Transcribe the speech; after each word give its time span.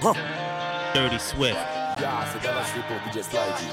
Dirty 0.00 1.18
Swift. 1.18 1.58
Slidey. 3.22 3.68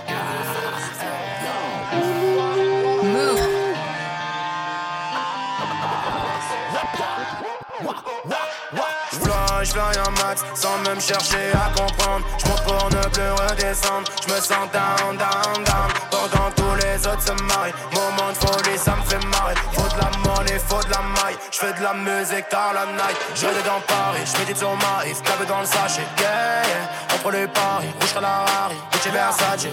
je 9.63 9.73
rien 9.73 10.03
max 10.21 10.43
sans 10.53 10.77
même 10.79 10.99
chercher 10.99 11.51
à 11.53 11.71
comprendre. 11.75 12.25
Je 12.37 12.45
pour 12.63 12.89
ne 12.89 13.09
plus 13.09 13.31
redescendre. 13.31 14.07
Je 14.27 14.33
me 14.33 14.39
sens 14.39 14.69
down, 14.71 15.17
down, 15.17 15.63
down. 15.63 15.89
Pendant 16.11 16.51
tous 16.55 16.75
les 16.85 17.07
autres 17.07 17.21
se 17.21 17.31
marient. 17.43 17.73
Moment 17.93 18.31
de 18.31 18.37
folie, 18.37 18.77
ça 18.77 18.95
me 18.95 19.03
fait 19.03 19.23
marrer. 19.27 19.55
Faut 19.73 19.87
de 19.87 19.99
la 19.99 20.09
monnaie, 20.23 20.59
faut 20.59 20.83
de 20.83 20.91
la 20.91 21.01
maille. 21.01 21.37
Je 21.51 21.57
fais 21.57 21.73
de 21.73 21.81
la 21.83 21.93
musique 21.93 22.49
tard 22.49 22.73
la 22.73 22.85
night. 22.85 23.17
Je 23.35 23.45
dans 23.65 23.81
Paris, 23.87 24.25
je 24.25 24.39
médite 24.39 24.57
sur 24.57 24.75
Maïf. 24.75 25.21
Clave 25.23 25.45
dans 25.47 25.59
le 25.61 25.65
sachet, 25.65 26.01
yeah, 26.19 26.63
yeah. 26.67 26.89
On 27.13 27.17
prend 27.19 27.29
les 27.31 27.47
paris, 27.47 27.87
rouge 27.99 28.13
la 28.21 28.45
Rari. 28.45 28.75
Gucci 28.91 29.09
Versace, 29.09 29.63
yeah, 29.63 29.71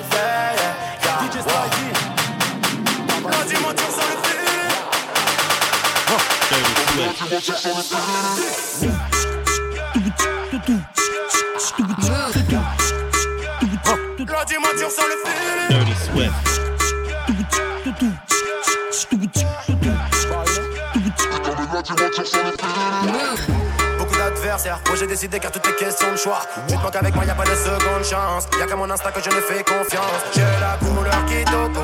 yeah. 0.63 1.19
DJ 1.21 1.41
Spidey. 1.41 1.93
dis-moi, 3.49 3.73
tu 3.77 3.85
ressens 3.85 4.09
le 4.11 4.17
fil. 4.23 4.35
Lundi, 14.35 14.55
moi, 14.61 14.71
tu 14.77 14.85
ressens 14.85 15.03
le 15.07 15.17
fil. 15.25 15.69
Dirty 15.71 15.95
Swift. 16.05 16.74
Beaucoup 23.99 24.17
d'adversaires, 24.17 24.81
moi 24.87 24.97
j'ai 24.97 25.07
décidé 25.07 25.39
car 25.39 25.53
tout 25.53 25.61
est 25.69 25.77
question 25.77 26.13
de 26.13 26.17
choix. 26.17 26.41
Tu 26.67 26.77
te 26.77 26.83
manques 26.83 26.97
avec 26.97 27.15
moi, 27.15 27.25
y 27.25 27.31
a 27.31 27.35
pas 27.35 27.45
de 27.45 27.55
seconde 27.55 28.05
chance. 28.05 28.49
Y'a 28.59 28.67
qu'à 28.67 28.77
mon 28.77 28.91
instinct 28.91 29.11
que 29.11 29.21
je 29.23 29.29
ne 29.29 29.41
fais 29.43 29.63
confiance. 29.63 30.23
J'ai 30.35 30.41
la 30.41 30.79
couleur 30.79 31.25
qui 31.27 31.45
toque, 31.45 31.77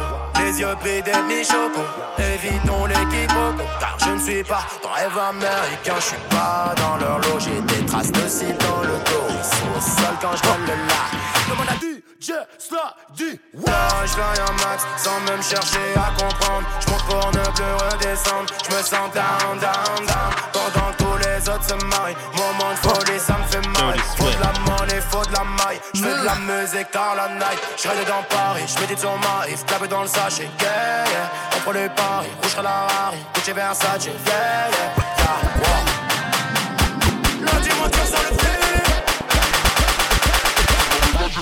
les 0.43 0.59
yeux 0.61 0.75
pris 0.81 1.03
des 1.03 1.13
mi-choco. 1.29 1.83
Évitons 2.19 2.87
les 2.87 2.95
quiproquos, 2.95 3.69
car 3.79 3.97
je 3.99 4.11
ne 4.11 4.19
suis 4.19 4.43
pas 4.43 4.65
dans 4.83 4.91
rêve 4.91 5.19
américain. 5.19 5.95
Je 5.97 6.05
suis 6.05 6.17
pas 6.31 6.75
dans 6.77 6.97
leur 6.97 7.19
lot, 7.19 7.39
j'ai 7.39 7.61
des 7.61 7.85
traces 7.85 8.13
de 8.13 8.29
cils 8.29 8.57
dans 8.59 8.81
le 8.81 8.97
dos. 9.05 9.27
Ils 9.29 9.45
sont 9.45 9.77
au 9.77 9.81
sol 9.81 10.15
quand 10.21 10.35
je 10.35 10.43
donne 10.43 10.67
le 10.67 10.75
lac. 10.89 11.40
Demande 11.51 11.69
à 11.69 11.75
DJ 11.75 12.33
Slady. 12.59 13.41
Ouais, 13.55 13.73
je 14.05 14.13
fais 14.13 14.23
rien 14.23 14.53
max 14.63 14.87
sans 14.97 15.19
même 15.29 15.43
chercher 15.43 15.95
à 15.97 16.13
comprendre. 16.21 16.67
Je 16.79 16.87
pour 16.87 17.27
ne 17.33 17.45
plus 17.57 17.75
redescendre. 17.91 18.47
Je 18.69 18.77
me 18.77 18.83
sens 18.83 19.11
down, 19.13 19.59
down, 19.59 20.07
down. 20.07 20.31
Pendant 20.53 20.93
que 20.93 21.03
tous 21.03 21.17
les 21.27 21.49
autres 21.49 21.65
se 21.65 21.75
marient. 21.75 22.17
Moment 22.37 22.71
de 22.71 22.79
folie, 22.79 23.19
ça 23.19 23.37
me 23.39 23.45
fait 23.51 23.67
mal. 23.83 23.99
Faut 24.17 24.25
de 24.25 24.41
la 24.41 24.53
monnaie, 24.61 25.01
faut 25.01 25.25
de 25.25 25.33
la 25.33 25.43
maille. 25.43 25.81
Je 25.93 26.03
fais 26.03 26.21
de 26.21 26.25
la 26.25 26.37
musique 26.37 26.91
tard 26.93 27.17
la 27.17 27.29
night. 27.29 27.59
Je 27.77 27.89
dans 28.09 28.23
Paris, 28.29 28.63
je 28.69 28.81
médite 28.81 29.01
sur 29.01 29.19
Maïf. 29.19 29.65
Clave 29.67 29.89
dans 29.89 30.03
le 30.03 30.09
sachet, 30.09 30.49
yeah, 30.61 31.05
yeah. 31.11 31.31
On 31.57 31.61
prend 31.63 31.73
les 31.73 31.89
paris, 31.89 32.29
rouge 32.43 32.57
la 32.63 32.87
Rari. 32.87 33.19
Gucci 33.35 33.53
Versace, 33.53 34.07
yeah, 34.07 34.13
yeah. 34.27 34.95
yeah 35.19 35.61
wow. 35.63 35.90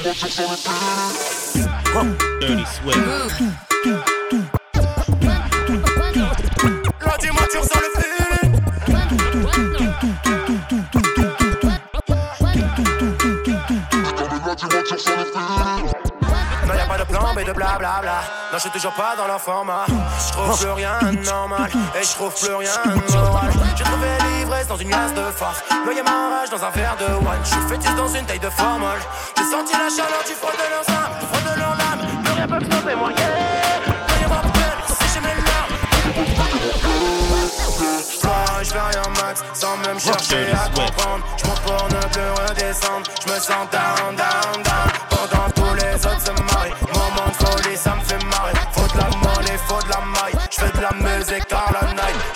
Dirty 0.02 0.30
Swift. 2.66 2.98
Lundi, 7.04 7.30
moi, 7.32 7.42
tu 7.50 7.58
ressens 7.58 7.80
le 7.80 7.88
feeling. 8.00 8.52
Non, 16.66 16.74
y'a 16.74 16.86
pas 16.86 16.98
de 16.98 17.04
plan, 17.04 17.34
mais 17.34 17.44
de 17.44 17.52
blablabla. 17.52 18.00
Bla. 18.00 18.07
Non, 18.58 18.62
je 18.64 18.70
suis 18.70 18.80
toujours 18.80 18.94
pas 18.94 19.14
dans 19.16 19.28
leur 19.28 19.40
format. 19.40 19.86
Je 19.86 20.32
trouve 20.32 20.58
plus 20.58 20.70
rien 20.72 20.98
normal. 21.24 21.70
Et 21.94 22.02
je 22.02 22.08
trouve 22.08 22.34
plus 22.34 22.52
rien 22.54 22.72
moral. 23.08 23.52
J'ai 23.76 23.84
trouvé 23.84 24.08
l'ivresse 24.32 24.66
dans 24.66 24.76
une 24.76 24.88
glace 24.88 25.14
de 25.14 25.22
force. 25.30 25.62
Noyé 25.84 26.02
ma 26.02 26.10
rage 26.10 26.50
dans 26.50 26.64
un 26.64 26.70
verre 26.70 26.96
de 26.96 27.06
wine. 27.24 27.38
Je 27.44 27.50
suis 27.50 27.60
fétiche 27.68 27.94
dans 27.94 28.08
une 28.08 28.26
taille 28.26 28.40
de 28.40 28.50
formol. 28.50 28.98
J'ai 29.36 29.44
senti 29.44 29.74
la 29.74 29.88
chaleur 29.88 30.24
du 30.26 30.32
froid 30.32 30.50
de 30.50 30.70
leurs 30.74 30.90
âmes. 30.90 31.12
Du 31.20 31.26
froid 31.26 31.54
de 31.54 31.60
leur 31.60 31.70
âme. 31.70 32.24
Plus 32.24 32.32
rien 32.32 32.48
peut 32.48 32.58
me 32.58 32.64
stopper, 32.64 32.94
moi. 32.96 33.10
Je 38.60 38.74
fais 38.74 38.80
rien 38.80 39.02
max 39.22 39.44
sans 39.54 39.76
même 39.78 40.00
chercher 40.00 40.50
à 40.52 40.68
comprendre. 40.68 41.24
Je 41.36 41.44
pour 41.44 41.88
ne 41.88 42.00
plus 42.12 42.30
redescendre. 42.42 43.06
Je 43.24 43.32
me 43.32 43.38
sens 43.38 43.70
down, 43.70 44.16
down, 44.16 44.47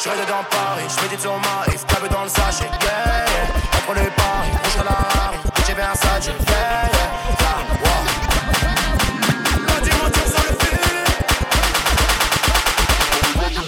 Je 0.04 0.08
dans 0.08 0.42
Paris, 0.50 0.82
je 0.88 1.02
médite 1.04 1.20
sur 1.20 1.38
Maïf. 1.38 1.86
Clave 1.86 2.08
dans 2.10 2.24
le 2.24 2.28
sachet, 2.28 2.64
yeah, 2.64 3.24
yeah. 3.24 3.46
Prend 3.84 3.92
les 3.92 4.10
paris, 4.10 4.50
rouge 4.50 4.80
à 4.80 4.84
la 4.84 4.90
Harry. 4.90 5.38
J'ai 5.64 5.74
Versace, 5.74 6.26
yeah, 6.26 6.34
yeah. 6.42 6.90
yeah. 7.38 7.62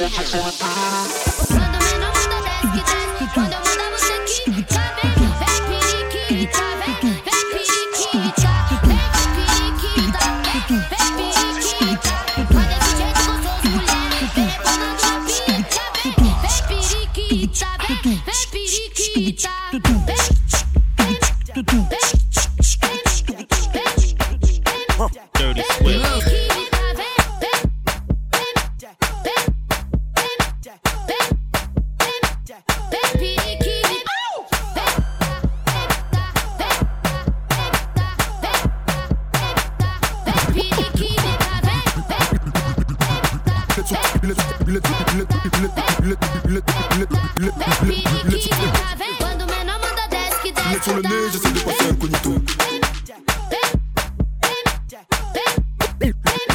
Tu 0.08 0.20
ressens 0.20 0.44
le 0.44 0.50
fil. 0.50 1.23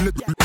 Let, 0.02 0.39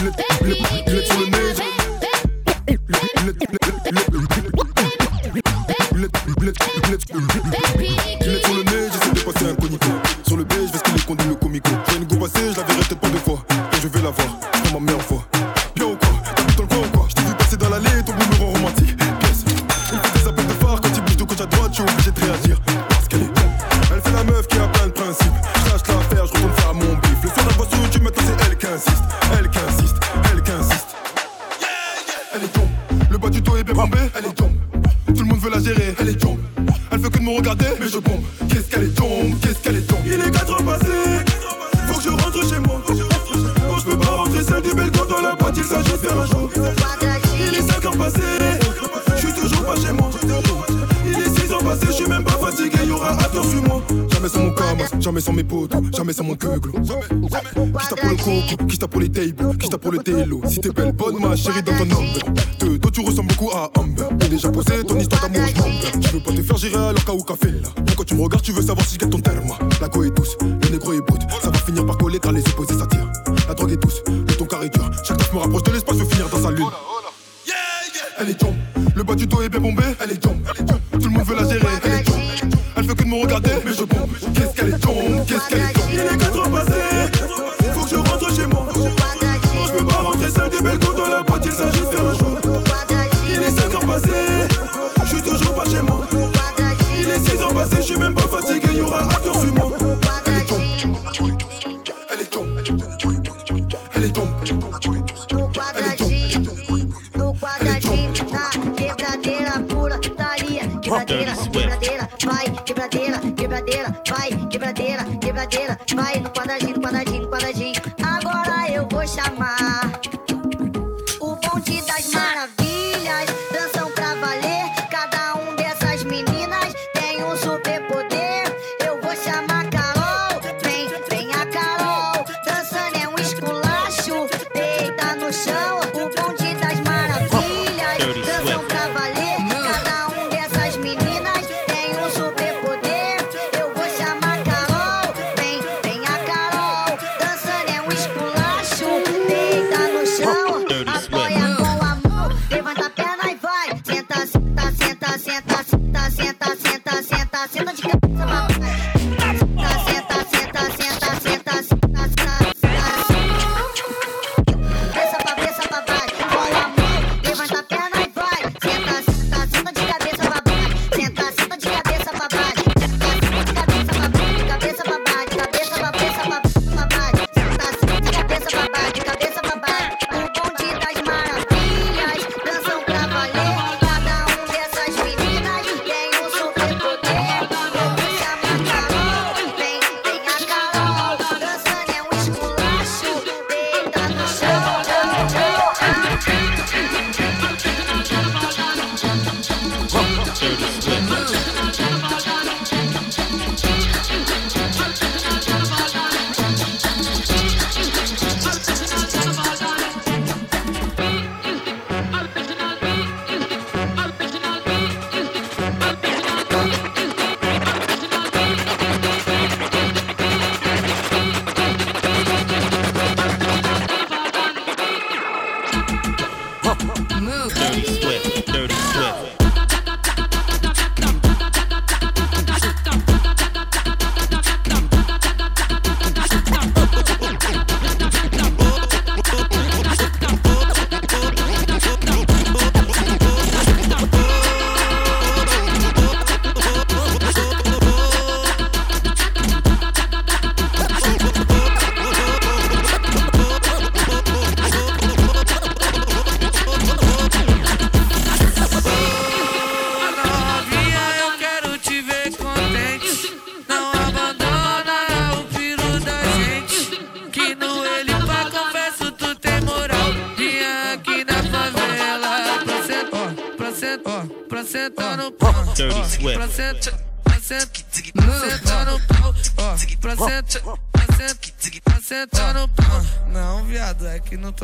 quebradeira, 111.01 111.33
é 111.33 111.35
quebradeira, 111.35 112.09
vai, 112.25 112.51
quebradeira, 112.65 113.19
quebradeira, 113.37 114.03
vai, 114.09 114.49
quebradeira, 114.49 115.05
quebradeira, 115.21 115.79
vai 115.95 116.21
no 116.21 116.31
quadradinho, 116.31 116.81
quadradinho. 116.81 117.14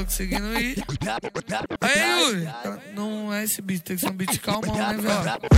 tô 0.01 0.05
conseguindo 0.05 0.59
ir. 0.59 0.83
Aí, 1.81 2.01
Yuri! 2.01 2.49
Não 2.95 3.33
é 3.33 3.45
esse 3.45 3.61
beat, 3.63 3.83
tem 3.83 3.97
que 3.97 4.03
ser 4.03 4.09
um 4.09 4.15
beat 4.15 4.39
calmão, 4.41 4.75
né, 4.75 4.97
velho? 4.97 5.50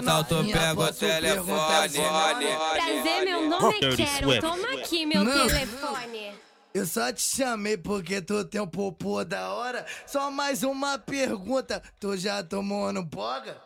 então 0.00 0.24
tu 0.24 0.44
pega 0.52 0.80
o 0.80 0.92
telefone. 0.92 2.46
Prazer, 2.72 3.24
meu 3.24 3.48
nome 3.48 3.76
é 3.76 3.96
Quero. 3.96 4.40
Toma 4.40 4.72
aqui 4.74 5.06
meu 5.06 5.24
Não. 5.24 5.46
telefone. 5.46 6.32
Eu 6.72 6.86
só 6.86 7.12
te 7.12 7.20
chamei 7.22 7.76
porque 7.76 8.20
tu 8.22 8.44
tem 8.44 8.60
um 8.60 8.66
popô 8.66 9.24
da 9.24 9.52
hora. 9.52 9.84
Só 10.06 10.30
mais 10.30 10.62
uma 10.62 10.98
pergunta: 10.98 11.82
tu 11.98 12.16
já 12.16 12.42
tomou 12.42 12.92
no 12.92 13.06
poga? 13.06 13.56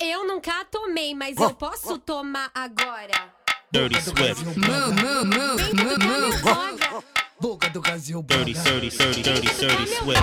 Eu 0.00 0.26
nunca 0.26 0.64
tomei, 0.64 1.14
mas 1.14 1.36
eu 1.36 1.54
posso 1.54 1.98
tomar 1.98 2.50
agora. 2.54 3.32
Dirty 3.70 4.00
Swift. 4.02 4.44
Não, 4.58 4.88
não, 4.92 5.24
não, 5.24 5.56
não, 5.56 6.28
não. 6.28 7.04
Boca 7.40 7.68
do 7.70 7.80
Brasil 7.80 8.22
Boga. 8.22 8.44
Dirty, 8.44 8.54
dirty, 8.62 8.90
dirty, 8.90 9.22
dirty, 9.22 9.54
dirty 9.54 9.86
Swift. 9.86 10.22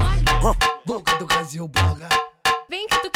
Boca 0.85 1.17
do 1.17 1.25
Brasil 1.25 1.67
Boga. 1.67 2.09
Vem 2.69 2.87
que 2.87 2.97
tu 3.01 3.11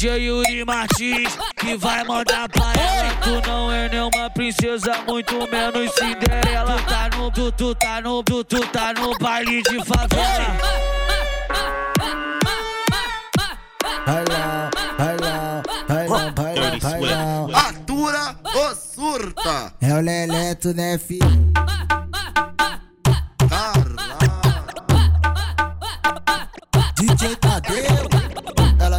DJ 0.00 0.16
Yuri 0.16 0.64
Martins 0.64 1.36
que 1.58 1.76
vai 1.76 2.02
mandar 2.04 2.48
pra 2.48 2.72
ela. 2.72 3.14
Tu 3.22 3.46
não 3.46 3.70
é 3.70 3.86
nenhuma 3.86 4.30
princesa, 4.30 4.96
muito 5.06 5.34
menos 5.50 5.92
Cinderela. 5.92 6.78
Tu 6.78 6.86
tá 6.86 7.10
no, 7.14 7.30
tu, 7.30 7.52
tu 7.52 7.74
tá 7.74 8.00
no, 8.00 8.22
tu, 8.22 8.42
tu 8.42 8.66
tá 8.68 8.94
no 8.94 9.14
baile 9.18 9.62
de 9.62 9.84
favela. 9.84 10.56
Vai 14.06 14.24
lá, 14.24 14.70
vai 14.96 15.16
lá, 15.18 15.62
vai 15.86 16.08
lá, 16.08 16.32
vai 16.34 16.54
lá, 16.54 16.70
Dirty 16.70 16.80
vai 16.80 17.00
lá. 17.00 17.44
Swift. 17.44 17.68
Atura 17.68 18.36
ou 18.54 18.74
surta? 18.74 19.74
É 19.82 19.92
o 19.92 20.00
Leleto, 20.00 20.72
né, 20.72 20.96
filho? 20.96 21.52
Caralho. 23.50 23.96
DJ 26.96 27.36
Tadeu. 27.36 28.29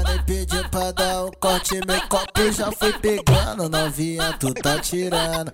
Nem 0.04 0.24
pediu 0.24 0.68
pra 0.70 0.92
dar 0.92 1.26
um 1.26 1.32
corte, 1.40 1.80
meu 1.86 2.02
copo 2.08 2.52
já 2.52 2.72
foi 2.72 2.94
pegando. 2.94 3.70
Novinha, 3.70 4.34
tu 4.40 4.54
tá 4.54 4.80
tirando, 4.80 5.52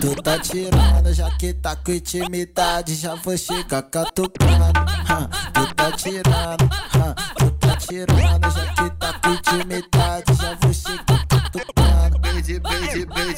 tu 0.00 0.22
tá 0.22 0.38
tirando. 0.38 1.12
Já 1.12 1.30
que 1.36 1.52
tá 1.54 1.76
com 1.76 1.92
intimidade, 1.92 2.94
já 2.94 3.14
vou 3.14 3.36
chegar 3.36 3.82
catucando. 3.82 4.72
Tu 5.52 5.74
tá 5.74 5.92
tirando, 5.92 6.68
tu 7.38 7.50
tá 7.52 7.76
tirando. 7.76 8.50
Já 8.50 8.66
que 8.74 8.90
tá 8.96 9.12
com 9.14 9.30
intimidade, 9.30 10.34
já 10.34 10.54
vou 10.54 10.72
chegar 10.72 11.07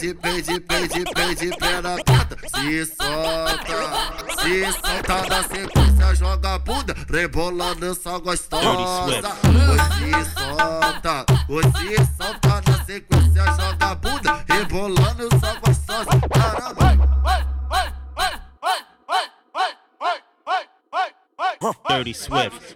peide, 0.01 0.15
peide, 0.15 0.61
peide, 0.61 1.05
peide, 1.15 1.57
pena 1.59 1.97
preta. 2.03 2.37
Se 2.49 2.87
solta, 2.87 3.63
se 4.43 4.73
solta 4.73 5.29
na 5.29 5.43
sequência, 5.43 6.15
joga 6.15 6.55
a 6.55 6.59
bunda, 6.59 6.95
rebolando 7.11 7.95
só 7.95 8.19
gostosa. 8.19 9.31
Se 9.99 10.25
solta, 10.33 11.27
se 11.79 11.97
solta 12.17 12.63
na 12.67 12.85
sequência, 12.85 13.45
joga 13.45 13.91
a 13.91 13.95
bunda, 13.95 14.45
rebolando 14.49 15.29
só 15.39 15.55
gostosa. 15.61 16.21
Caramba. 16.33 16.91
Dirty 21.89 22.15
Swift. 22.15 22.75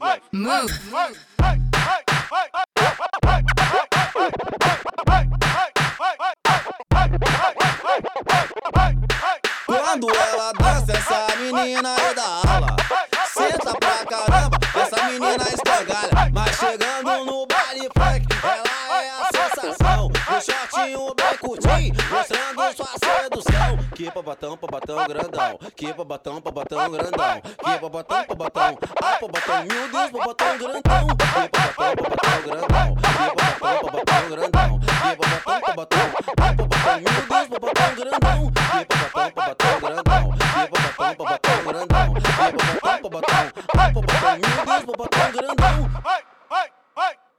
Quando 9.67 10.11
ela 10.11 10.53
dança, 10.53 10.93
essa 10.93 11.37
menina 11.37 11.97
é 11.97 12.15
da 12.15 12.23
aula. 12.25 12.77
Senta 13.33 13.75
pra 13.79 14.05
caramba, 14.07 14.59
essa 14.75 15.05
menina 15.05 15.45
escangalha. 15.49 16.31
Mas 16.33 16.57
chegando 16.57 17.25
no 17.25 17.47
baile 17.47 17.89
funk, 17.97 18.27
ela 18.43 19.03
é 19.03 19.11
a 19.11 19.29
sensação. 19.33 20.07
O 20.07 20.41
shortinho 20.41 21.15
bem 21.15 21.39
curtinho, 21.39 21.95
mostrando 22.11 22.77
sua 22.77 22.89
sedução. 22.99 23.79
Que 23.95 24.11
babatão, 24.11 24.59
babatão 24.61 25.07
grandão. 25.07 25.59
Que 25.77 25.93
babatão, 25.93 26.41
babatão 26.41 26.91
grandão. 26.91 27.41
Que 27.41 27.79
babatão, 27.79 28.27
babatão. 28.29 28.79
Ai, 29.03 29.19
babatão, 29.21 29.65
meu 29.65 29.89
Deus, 29.89 30.11
babatão 30.11 30.59
grandão. 30.59 31.07
Que 31.07 31.49
babatão, 31.55 31.95
babatão 31.95 32.43
grandão. 32.43 32.95
Que 32.97 33.13
babatão, 33.35 33.83
babatão 33.83 34.29
grandão. 34.29 34.81
Que 34.81 35.17
babatão, 35.17 35.61
babatão. 35.61 36.24
Meu 36.95 37.11
Deus, 37.27 37.49
babatão 37.49 37.95
grandão. 37.95 38.53
E 38.55 38.85
babatão, 38.85 39.31
babatão 39.35 39.81
grandão. 39.81 40.25
E 40.35 40.69
babatão, 40.71 41.15
babatão 41.17 41.59
grandão. 41.65 42.07
E 42.07 42.21
babatão, 42.21 43.11
babatão. 43.11 43.45
E 43.47 43.63
babatão, 43.63 44.03
meu 44.39 44.65
Deus, 44.65 44.85
babatão 44.85 45.33
grandão. 45.33 45.77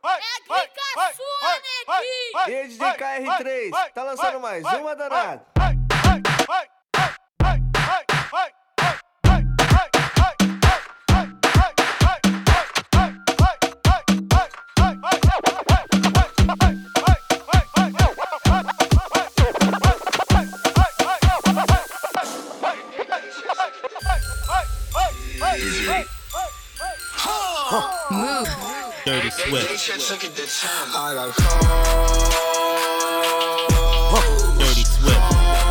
É 0.06 0.12
aqui, 0.12 0.70
caçua, 0.94 1.50
neguinho. 1.88 2.64
E 2.64 2.68
DJ 2.68 2.84
KR3, 2.94 3.92
tá 3.94 4.04
lançando 4.04 4.40
mais 4.40 4.64
uma 4.64 4.96
danada. 4.96 5.46
Vai, 5.58 5.76
vai, 6.04 6.22
vai, 6.46 6.70
vai, 7.42 7.60
vai, 7.82 8.06
vai. 8.32 8.54
Dirty 29.06 29.32
Swift. 29.32 29.68
Dirty 34.60 34.84
Swift. 34.84 35.65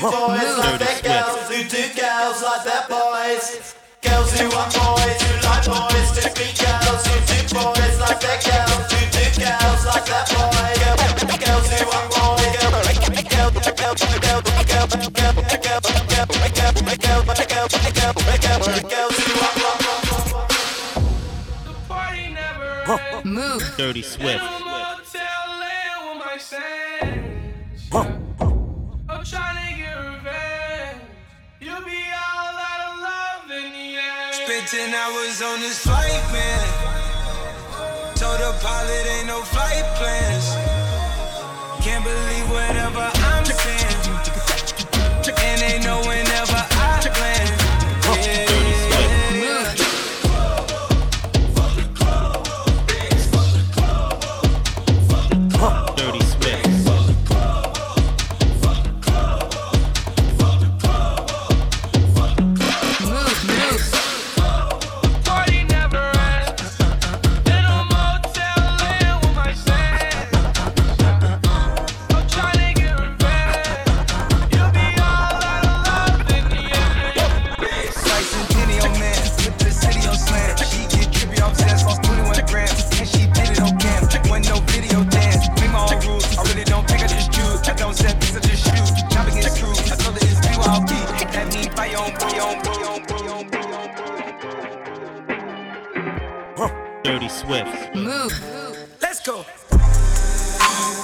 Boys 0.00 0.56
like 0.56 0.78
their 0.80 1.02
girls, 1.02 1.48
who 1.48 1.60
do 1.68 1.82
girls 1.92 2.42
like 2.42 2.64
their 2.64 2.84
boys. 2.88 3.74
Girls 4.00 4.32
who 4.32 4.46
are 4.48 4.70
boys, 4.72 5.20
who 5.20 5.32
like 5.44 5.66
boys, 5.68 6.08
to 6.16 6.24
beat 6.32 6.56
girls 6.56 7.04
who 7.04 7.20
do 7.28 7.36
boys 7.52 8.00
like 8.00 8.20
their 8.20 8.40
girls, 8.40 8.88
who 8.92 9.00
do 9.12 9.24
girls 9.36 9.84
like 9.84 10.04
their 10.08 10.24
boys. 10.24 10.80
Girls 11.44 11.68
who 11.68 11.84
are 11.92 12.08
boys, 12.08 12.48
girls, 12.56 12.80
girls, 13.36 13.60
girls, 13.76 14.00
girls, 18.40 18.80
girls 18.80 19.16
who 19.18 19.34
are 19.36 19.50
Move. 23.22 23.62
Dirty 23.76 24.02
Swift. 24.02 24.69
10 35.40 35.48
hours 35.48 35.54
on 35.54 35.60
this 35.60 35.78
flight, 35.78 36.22
man. 36.32 36.66
Told 38.14 38.38
the 38.40 38.52
pilot 38.62 39.06
ain't 39.06 39.26
no 39.26 39.40
flight 39.42 39.84
plans. 39.96 40.46
Can't 41.84 42.04
believe 42.04 42.50
whatever 42.50 43.10
I'm 43.14 43.44
saying. 43.44 44.00
And 45.42 45.60
they 45.60 45.78
know 45.84 46.00
whenever 46.00 46.29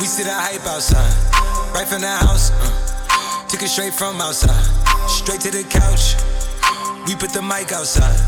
We 0.00 0.06
see 0.06 0.22
the 0.24 0.32
hype 0.34 0.66
outside, 0.66 1.12
right 1.74 1.86
from 1.86 2.02
the 2.02 2.08
house. 2.08 2.50
Uh. 2.50 3.48
Took 3.48 3.62
it 3.62 3.68
straight 3.68 3.94
from 3.94 4.20
outside, 4.20 4.64
straight 5.08 5.40
to 5.42 5.50
the 5.50 5.64
couch. 5.64 6.14
We 7.06 7.14
put 7.14 7.30
the 7.30 7.42
mic 7.42 7.72
outside, 7.72 8.18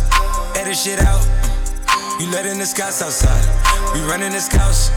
edit 0.56 0.76
shit 0.76 1.00
out. 1.00 1.20
Uh. 1.88 2.18
You 2.20 2.30
letting 2.30 2.58
the 2.58 2.66
scouts 2.66 3.02
outside, 3.02 3.44
we 3.94 4.00
running 4.10 4.32
the 4.32 4.40
scouts. 4.40 4.90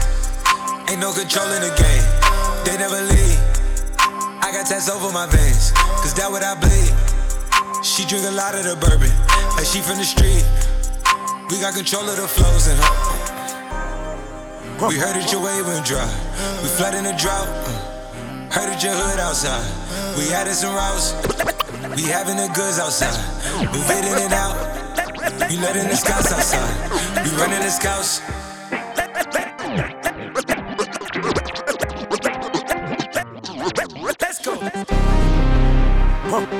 Ain't 0.90 1.00
no 1.00 1.12
control 1.12 1.46
in 1.52 1.62
the 1.62 1.72
game, 1.74 2.04
they 2.66 2.76
never 2.76 3.00
leave. 3.00 3.38
I 4.42 4.50
got 4.50 4.66
tats 4.66 4.90
over 4.90 5.12
my 5.12 5.26
veins, 5.26 5.70
cause 6.02 6.14
that 6.14 6.30
what 6.30 6.42
I 6.42 6.58
bleed. 6.58 6.90
She 7.84 8.04
drink 8.06 8.26
a 8.26 8.30
lot 8.30 8.54
of 8.54 8.64
the 8.64 8.74
bourbon, 8.76 9.10
like 9.56 9.66
she 9.66 9.80
from 9.80 9.98
the 9.98 10.04
street. 10.04 10.44
We 11.50 11.60
got 11.60 11.74
control 11.74 12.08
of 12.08 12.16
the 12.16 12.26
flows 12.26 12.66
in 12.66 12.76
her. 12.76 13.21
We 14.88 14.96
heard 14.98 15.14
that 15.14 15.30
your 15.30 15.40
wave 15.44 15.64
went 15.64 15.86
dry. 15.86 16.06
We 16.60 16.68
flooding 16.68 17.04
the 17.04 17.12
drought. 17.12 17.46
uh. 17.46 18.50
Heard 18.50 18.68
that 18.68 18.82
your 18.82 18.92
hood 18.92 19.20
outside. 19.20 19.62
We 20.18 20.32
added 20.32 20.54
some 20.54 20.74
routes. 20.74 21.14
We 21.94 22.02
having 22.10 22.36
the 22.36 22.48
goods 22.52 22.80
outside. 22.80 23.14
Move 23.72 23.88
it 23.88 24.04
in 24.04 24.18
and 24.18 24.32
out. 24.32 24.58
We 25.48 25.56
letting 25.58 25.86
the 25.86 25.94
scouts 25.94 26.32
outside. 26.32 26.90
We 27.22 27.30
running 27.38 27.60
the 27.60 27.70
scouts. 27.70 28.20
Let's 34.20 34.38
go. 34.44 34.60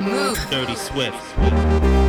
Move. 0.01 0.39
Dirty 0.49 0.77
Swift. 0.77 2.02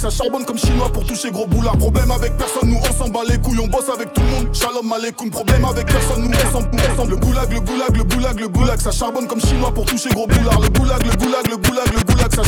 Ça 0.00 0.08
charbonne 0.08 0.44
comme 0.46 0.56
chinois 0.58 0.90
pour 0.90 1.04
toucher 1.04 1.30
gros 1.30 1.46
boulard. 1.46 1.76
Problème 1.76 2.10
avec 2.10 2.34
personne, 2.36 2.70
nous 2.70 2.78
on 2.78 2.92
s'en 2.94 3.10
bat 3.10 3.20
les 3.28 3.38
couilles, 3.38 3.60
on 3.62 3.66
bosse 3.68 3.88
avec 3.92 4.12
tout 4.14 4.22
le 4.22 4.28
monde. 4.28 4.54
Shalom 4.54 4.90
aleikum, 4.92 5.30
problème 5.30 5.64
avec 5.64 5.86
personne, 5.86 6.22
nous 6.22 6.30
on 6.30 6.52
s'en 6.52 6.60
s'en- 6.96 7.04
Le 7.06 7.16
goulag, 7.16 7.52
le 7.52 7.60
goulag, 7.60 7.96
le 7.96 8.04
goulag, 8.04 8.40
le 8.40 8.48
goulag, 8.48 8.80
ça 8.80 8.90
charbonne 8.90 9.26
comme 9.26 9.40
chinois 9.40 9.72
pour 9.74 9.84
toucher 9.84 10.08
gros 10.10 10.26
boulard. 10.26 10.58
Le 10.60 10.68
goulag, 10.70 11.02
le 11.04 11.16
goulag, 11.16 11.46
le 11.48 11.56
goulag, 11.56 11.92
le 11.92 12.02
goulag, 12.02 12.34
ça 12.34 12.42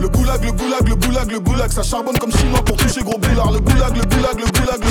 le 0.00 0.08
goulag, 0.08 0.42
le 0.44 0.52
goulag, 0.52 0.88
le 0.88 0.94
goulag, 0.96 1.30
le 1.30 1.40
goulag, 1.40 1.70
ça 1.72 1.82
charbonne 1.82 2.18
comme 2.18 2.32
chinois 2.32 2.62
pour 2.64 2.76
toucher 2.76 3.00
gros 3.02 3.18
boulard. 3.18 3.50
Le 3.52 3.60
goulag, 3.60 3.96
le 3.96 4.04
goulag, 4.04 4.38
le 4.38 4.46
goulag, 4.46 4.84
le 4.84 4.84
goulag. 4.84 4.84
Le 4.84 4.89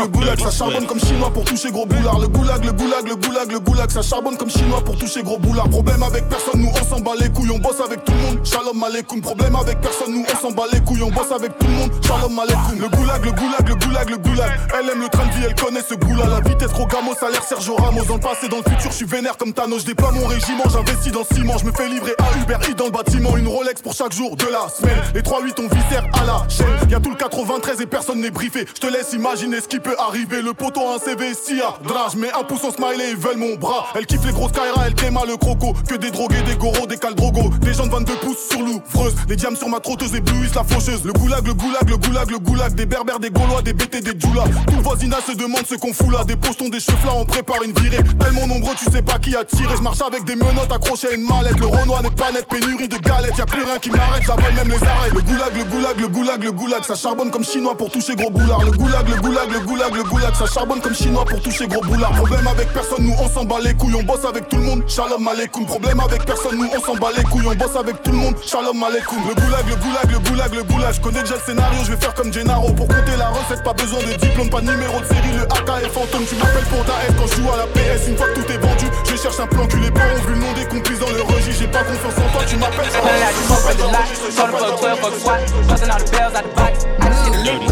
le 0.00 0.08
goulag, 0.08 0.40
ça 0.40 0.50
charbonne 0.50 0.86
comme 0.86 1.00
chinois 1.00 1.30
pour 1.30 1.44
toucher 1.44 1.70
gros 1.70 1.86
boulard. 1.86 2.18
Le 2.18 2.28
goulag, 2.28 2.64
le 2.64 2.72
goulag, 2.72 3.08
le 3.08 3.16
goulag, 3.16 3.52
le 3.52 3.60
goulag, 3.60 3.90
ça 3.90 4.02
charbonne 4.02 4.36
comme 4.36 4.50
chinois 4.50 4.82
pour 4.84 4.96
toucher 4.96 5.22
gros 5.22 5.38
boulard. 5.38 5.68
Problème 5.68 6.02
avec 6.02 6.28
personne, 6.28 6.60
nous 6.60 6.70
on 6.70 6.84
s'en 6.84 7.00
bat 7.00 7.12
les 7.20 7.28
couilles, 7.30 7.50
on 7.50 7.58
bosse 7.58 7.80
avec 7.80 8.04
tout 8.04 8.12
le 8.12 8.18
monde. 8.18 8.46
Shalom 8.46 8.82
aleikum. 8.82 9.20
Problème 9.20 9.56
avec 9.56 9.80
personne, 9.80 10.12
nous 10.12 10.24
on 10.28 10.36
s'en 10.40 10.52
bat 10.52 10.64
les 10.72 10.80
couilles, 10.80 11.02
on 11.02 11.10
bosse 11.10 11.32
avec 11.32 11.56
tout 11.58 11.66
le 11.66 11.72
monde. 11.72 11.90
Shalom 12.06 12.38
aleikum. 12.38 12.78
Le 12.80 12.88
goulag, 12.88 13.24
le 13.24 13.32
goulag, 13.32 13.68
le 13.68 13.74
goulag, 13.74 14.10
le 14.10 14.18
goulag. 14.18 14.50
Elle 14.78 14.90
aime 14.90 15.00
le 15.00 15.08
train 15.08 15.26
de 15.26 15.32
vie, 15.32 15.44
elle 15.46 15.54
connaît 15.54 15.82
ce 15.86 15.94
goût-là. 15.94 16.26
La 16.26 16.40
vitesse 16.48 16.72
Rogamo, 16.72 17.14
salaire 17.14 17.42
Sergio 17.42 17.76
Ramos. 17.76 18.04
Dans 18.04 18.14
le 18.14 18.20
passé, 18.20 18.48
dans 18.48 18.58
le 18.58 18.70
futur, 18.70 18.90
je 18.90 18.96
suis 18.96 19.06
vénère 19.06 19.36
comme 19.36 19.52
Thanos. 19.52 19.84
Je 19.86 19.92
mon 19.98 20.26
régiment, 20.26 20.64
j'investis 20.70 21.12
dans 21.12 21.24
ciment. 21.24 21.58
Je 21.58 21.64
me 21.64 21.72
fais 21.72 21.88
livrer 21.88 22.14
à 22.18 22.38
Uber 22.38 22.56
Eats 22.68 22.74
dans 22.74 22.86
le 22.86 22.90
bâtiment. 22.90 23.36
Une 23.36 23.48
Rolex 23.48 23.82
pour 23.82 23.94
chaque 23.94 24.12
jour 24.12 24.36
de 24.36 24.46
la 24.46 24.68
semaine. 24.68 24.98
Les 25.14 25.22
3-8 25.22 25.54
on 25.58 25.74
viscère 25.74 26.04
à 26.14 26.24
la 26.24 26.48
chaîne. 26.48 26.66
Y'a 26.90 27.00
tout 27.00 27.10
le 27.10 27.16
93 27.16 27.80
et 27.80 27.86
personne 27.86 28.20
n'est 28.20 28.30
briefé. 28.30 28.66
Je 28.74 28.80
te 28.80 28.86
laisse 28.86 29.12
imaginer 29.12 29.60
ce 29.60 29.68
qui 29.68 29.80
arriver. 29.98 30.42
Le 30.42 30.54
poteau 30.54 30.80
a 30.80 30.96
un 30.96 30.98
CV 30.98 31.32
si 31.34 31.60
à 31.60 31.78
drage. 31.84 32.16
Mais 32.16 32.30
un 32.32 32.44
pouce 32.44 32.64
en 32.64 32.70
smiley, 32.70 33.10
ils 33.10 33.16
veulent 33.16 33.36
mon 33.36 33.56
bras. 33.56 33.86
Elle 33.94 34.06
kiffe 34.06 34.24
les 34.24 34.32
grosses 34.32 34.52
Kaira, 34.52 34.86
elle 34.86 34.94
tréma 34.94 35.22
le 35.26 35.36
croco. 35.36 35.74
Que 35.88 35.94
des 35.94 36.10
drogués, 36.10 36.42
des 36.42 36.56
goros, 36.56 36.86
des 36.86 36.96
caldrogos. 36.96 37.50
Des 37.60 37.74
gens 37.74 37.86
de 37.86 37.92
22 37.92 38.14
pouces 38.16 38.48
sur 38.50 38.60
l'ouvreuse. 38.60 39.14
Les 39.28 39.36
diams 39.36 39.56
sur 39.56 39.68
ma 39.68 39.80
trotteuse 39.80 40.14
éblouissent 40.14 40.54
la 40.54 40.64
faucheuse. 40.64 41.04
Le 41.04 41.12
goulag, 41.12 41.46
le 41.46 41.54
goulag, 41.54 41.88
le 41.88 41.96
goulag, 41.96 42.30
le 42.30 42.38
goulag. 42.38 42.74
Des 42.74 42.86
berbères, 42.86 43.18
des 43.20 43.30
gaulois, 43.30 43.62
des 43.62 43.72
BT, 43.72 44.00
des 44.00 44.18
djoulas. 44.18 44.44
Tout 44.66 44.76
le 44.76 44.82
voisinage 44.82 45.22
se 45.26 45.32
demande 45.32 45.66
ce 45.68 45.74
qu'on 45.74 45.92
fout 45.92 46.12
là. 46.12 46.24
Des 46.24 46.36
postons, 46.36 46.68
des 46.68 46.80
cheveux 46.80 46.96
là, 47.06 47.12
on 47.16 47.24
prépare 47.24 47.62
une 47.62 47.72
virée. 47.72 48.02
Tellement 48.18 48.46
nombreux, 48.46 48.74
tu 48.74 48.90
sais 48.90 49.02
pas 49.02 49.18
qui 49.18 49.34
a 49.36 49.44
tiré. 49.44 49.76
Je 49.76 49.82
marche 49.82 50.00
avec 50.00 50.24
des 50.24 50.36
menottes 50.36 50.72
accrochées 50.72 51.08
à 51.08 51.14
une 51.14 51.26
mallette. 51.26 51.58
Le 51.58 51.66
Renoir 51.66 52.02
n'est 52.02 52.10
pas 52.10 52.32
net, 52.32 52.46
pénurie 52.48 52.88
de 52.88 52.96
galettes. 52.98 53.36
Y'a 53.38 53.46
plus 53.46 53.62
rien 53.62 53.78
qui 53.78 53.90
m'arrête, 53.90 54.22
j'avale 54.26 54.54
même 54.54 54.68
les 54.68 54.86
arrêts. 54.86 55.10
Le 55.14 55.20
goulag, 55.20 55.56
le 55.56 55.64
goulag, 55.64 56.00
le 56.00 56.08
goulag, 56.08 56.44
le 56.44 56.52
goulag. 56.52 56.84
Ça 56.84 56.94
charbonne 56.94 57.30
comme 57.30 57.44
chinois 57.44 57.76
pour 57.76 57.90
toucher 57.90 58.16
gros 58.16 58.30
boulard. 58.30 58.62
Le 58.64 58.72
goulag, 58.72 59.08
le 59.08 59.20
goulag, 59.20 59.50
le 59.52 59.60
goulag, 59.60 59.77
le 59.94 60.02
goulag. 60.02 60.34
Ça 60.34 60.46
charbonne 60.46 60.80
comme 60.80 60.94
chinois 60.94 61.24
pour 61.24 61.40
toucher 61.40 61.66
gros 61.66 61.82
boulard. 61.82 62.12
Problème 62.12 62.46
avec 62.46 62.72
personne, 62.72 63.04
nous 63.04 63.14
on 63.18 63.28
s'en 63.28 63.44
bat 63.44 63.56
les 63.62 63.74
couilles. 63.74 63.94
On 63.94 64.02
bosse 64.02 64.24
avec 64.24 64.48
tout 64.48 64.56
le 64.56 64.62
monde. 64.62 64.82
Shalom 64.86 65.26
aleikum. 65.26 65.66
Problème 65.66 66.00
avec 66.00 66.24
personne, 66.24 66.56
nous 66.56 66.68
on 66.76 66.80
s'en 66.80 66.96
bat 66.96 67.08
les 67.16 67.22
couilles. 67.24 67.46
On 67.46 67.54
bosse 67.54 67.76
avec 67.76 68.02
tout 68.02 68.10
le 68.10 68.18
monde. 68.18 68.34
Shalom 68.44 68.82
aleikum. 68.82 69.18
Le 69.28 69.34
goulag, 69.34 69.68
le 69.68 69.76
goulag, 69.76 70.10
le 70.10 70.18
goulag, 70.18 70.54
le 70.54 70.62
goulag. 70.64 70.94
Je 70.94 71.00
connais 71.00 71.22
déjà 71.22 71.34
le 71.34 71.40
scénario, 71.40 71.78
je 71.84 71.92
vais 71.92 71.96
faire 71.96 72.14
comme 72.14 72.32
Gennaro. 72.32 72.72
Pour 72.72 72.88
compter 72.88 73.16
la 73.18 73.28
recette, 73.28 73.62
pas 73.62 73.74
besoin 73.74 74.00
de 74.00 74.14
diplôme, 74.16 74.50
pas 74.50 74.60
de 74.60 74.66
numéro 74.66 75.00
de 75.00 75.06
série. 75.06 75.32
Le 75.36 75.42
AK 75.44 75.84
est 75.84 75.88
fantôme. 75.90 76.24
Tu 76.28 76.34
m'appelles 76.36 76.68
pour 76.70 76.84
ta 76.84 76.94
S 77.06 77.14
quand 77.18 77.26
je 77.26 77.36
joue 77.42 77.50
à 77.52 77.56
la 77.58 77.66
PS. 77.66 78.08
Une 78.08 78.16
fois 78.16 78.26
que 78.28 78.40
tout 78.40 78.52
est 78.52 78.58
vendu, 78.58 78.86
je 79.08 79.16
cherche 79.16 79.40
un 79.40 79.46
plan 79.46 79.66
cul. 79.66 79.80
Les 79.80 79.90
parents 79.90 80.14
vu 80.26 80.34
le 80.34 80.40
nom 80.40 80.52
des 80.54 80.66
complices 80.66 80.98
dans 81.00 81.10
le 81.10 81.22
registre. 81.22 81.60
J'ai 81.60 81.68
pas 81.68 81.84
confiance 81.84 82.18
en 82.18 82.28
toi, 82.32 82.42
tu 82.46 82.56
m'appelles. 82.56 82.90
Spend 82.90 83.06
it 83.06 83.22
out, 83.22 83.34
you 83.34 83.42
smoke 83.46 83.76
the 83.76 83.86
lot. 83.86 84.06
Told 84.36 84.50
her 84.50 84.58
fuck 84.58 84.80
12, 84.80 85.00
fuck 85.00 85.14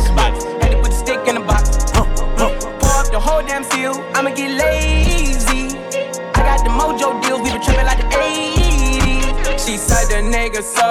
SWAT. 0.06 0.55
whole 3.26 3.42
damn 3.42 3.64
field. 3.64 3.98
I'ma 4.14 4.30
get 4.30 4.50
lazy. 4.62 5.76
I 6.38 6.40
got 6.48 6.62
the 6.62 6.70
mojo 6.70 7.20
deals, 7.22 7.40
we 7.42 7.50
been 7.50 7.62
tripping 7.62 7.86
like 7.90 7.98
the 7.98 8.08
80s. 8.14 9.66
She 9.66 9.76
said 9.76 10.06
the 10.06 10.20
nigga 10.22 10.62
so 10.62 10.86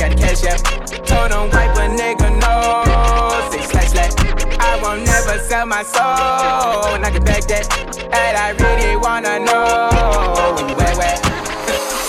got 0.00 0.12
cash 0.18 0.42
out. 0.50 0.60
Told 1.06 1.30
him 1.30 1.46
wipe 1.54 1.76
a 1.78 1.86
nigga 2.00 2.28
no. 2.42 2.54
Say 3.50 3.62
slash 3.70 3.90
slash. 3.94 4.14
I 4.58 4.80
won't 4.82 5.06
never 5.06 5.38
sell 5.38 5.66
my 5.66 5.82
soul, 5.84 6.94
and 6.94 7.04
I 7.06 7.10
can 7.10 7.24
back 7.24 7.44
that. 7.52 7.64
And 8.20 8.34
I 8.36 8.48
really 8.62 8.96
wanna 8.96 9.38
know. 9.38 9.88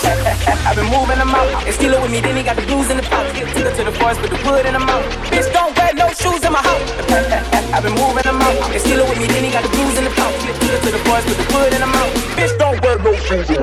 I've 0.68 0.76
been 0.76 0.90
moving 0.90 1.18
them 1.18 1.30
out. 1.30 1.50
And 1.66 1.74
steal 1.74 1.94
it 1.94 2.02
with 2.02 2.12
me, 2.12 2.20
then 2.20 2.36
he 2.36 2.44
got 2.44 2.56
the 2.56 2.64
blues 2.64 2.90
in 2.90 2.98
the 2.98 3.04
pouch. 3.04 3.34
Get 3.34 3.48
took 3.56 3.76
to 3.76 3.84
the 3.84 3.92
forest 3.92 4.22
with 4.22 4.32
the 4.32 4.50
wood 4.50 4.66
in 4.66 4.74
the 4.74 4.80
mouth. 4.80 5.06
Bitch, 5.30 5.52
don't 5.54 5.76
wear 5.78 5.94
no 5.94 6.10
shoes 6.14 6.44
in 6.44 6.52
my 6.52 6.62
house. 6.62 7.46
I've 7.72 7.84
been 7.84 7.94
moving 7.94 8.24
them 8.24 8.42
out 8.42 8.72
and 8.72 8.82
steal 8.82 9.00
it 9.00 9.10
with 9.10 9.20
me. 9.20 9.28
Then 9.28 9.44
he 9.44 9.52
got 9.52 9.64
the 9.64 9.70
blues 9.70 9.98
in 9.98 10.04
the 10.04 10.10
pouch. 10.12 10.34
Her 10.42 10.80
to 10.80 10.92
the 10.92 10.98
forest, 11.06 11.28
put 11.28 11.38
the 11.38 11.54
wood 11.54 11.74
in 11.74 11.82
the 11.82 11.88
mouth. 11.88 12.14
Bitch, 12.36 12.58
don't 12.58 12.82
wear 12.84 12.98
no 12.98 13.14
shoes 13.16 13.50
in 13.50 13.62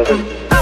my 0.51 0.56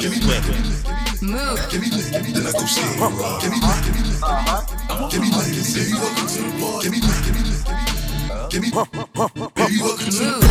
give 0.00 0.10
me 0.10 0.20
liquor. 0.20 0.52
Move. 1.22 1.70
Give 1.70 1.80
me 1.80 1.88
liquor. 1.90 2.20
Then 2.20 2.46
I 2.46 2.52
go 2.52 2.66
skate 2.66 3.00
and 3.00 3.18
rock. 3.18 3.42
Give 3.42 3.50
me 3.50 3.58
liquor. 3.58 3.82
Give 3.84 4.02
me 4.02 4.10
liquor. 4.10 4.28
Give 5.10 5.20
me 5.22 5.28
liquor. 5.30 5.62
Baby, 5.74 5.94
welcome 5.94 6.26
to 6.28 6.40
the 6.42 6.50
bar. 6.60 6.82
Give 6.82 6.92
me 6.92 6.98
liquor. 7.00 7.22
Give 7.24 7.34
me 7.34 7.40
liquor. 7.50 8.48
Give 8.50 8.62
me 8.62 8.70
liquor. 8.70 8.86
Baby, 9.54 9.78
welcome 9.82 10.10
to 10.10 10.24
the 10.24 10.40
bar. 10.40 10.47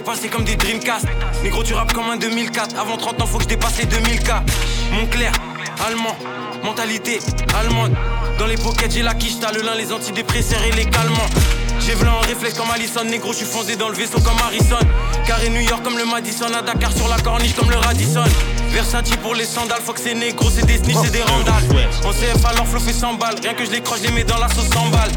Dépassés 0.00 0.28
comme 0.28 0.44
des 0.44 0.56
Dreamcast. 0.56 1.04
Négro, 1.42 1.62
tu 1.62 1.74
rappes 1.74 1.92
comme 1.92 2.08
un 2.08 2.16
2004. 2.16 2.78
Avant 2.78 2.96
30 2.96 3.20
ans, 3.20 3.26
faut 3.26 3.36
que 3.36 3.44
je 3.44 3.48
dépasse 3.48 3.76
les 3.76 3.84
2000K. 3.84 4.40
Montclair, 4.92 5.30
allemand, 5.86 6.16
mentalité 6.64 7.18
allemande. 7.54 7.94
Dans 8.38 8.46
les 8.46 8.56
pockets, 8.56 8.90
j'ai 8.92 9.02
la 9.02 9.12
quiche, 9.12 9.38
t'as 9.38 9.52
le 9.52 9.60
lin, 9.60 9.74
les 9.76 9.92
antidépresseurs 9.92 10.62
et 10.64 10.72
les 10.72 10.86
calmants. 10.86 11.28
J'ai 11.80 11.94
v'là 11.94 12.14
en 12.14 12.20
réflexe 12.20 12.56
comme 12.56 12.70
Allison, 12.70 13.04
négro, 13.04 13.32
je 13.32 13.38
suis 13.38 13.46
foncé 13.46 13.76
dans 13.76 13.90
le 13.90 13.94
vaisseau 13.94 14.20
comme 14.20 14.38
Harrison. 14.42 14.78
Carré 15.26 15.50
New 15.50 15.60
York 15.60 15.82
comme 15.82 15.98
le 15.98 16.06
Madison, 16.06 16.52
à 16.54 16.62
Dakar 16.62 16.92
sur 16.92 17.08
la 17.08 17.18
corniche 17.18 17.54
comme 17.54 17.70
le 17.70 17.76
Radisson. 17.76 18.24
Versace 18.70 19.10
pour 19.22 19.34
les 19.34 19.44
sandales, 19.44 19.82
faut 19.84 19.92
que 19.92 20.00
c'est 20.00 20.14
négro, 20.14 20.48
c'est 20.48 20.64
des 20.64 20.78
snitch, 20.78 20.96
c'est 21.04 21.12
des 21.12 21.22
randales. 21.22 21.64
On 22.04 22.10
CF 22.10 22.42
alors 22.46 22.66
flow 22.66 22.80
fait 22.80 22.94
100 22.94 23.14
balles, 23.14 23.36
rien 23.42 23.52
que 23.52 23.66
je 23.66 23.70
les 23.70 23.82
croche, 23.82 23.98
je 24.02 24.08
les 24.08 24.12
mets 24.14 24.24
dans 24.24 24.38
la 24.38 24.48
sauce 24.48 24.70
100 24.72 24.86
balles. 24.88 25.12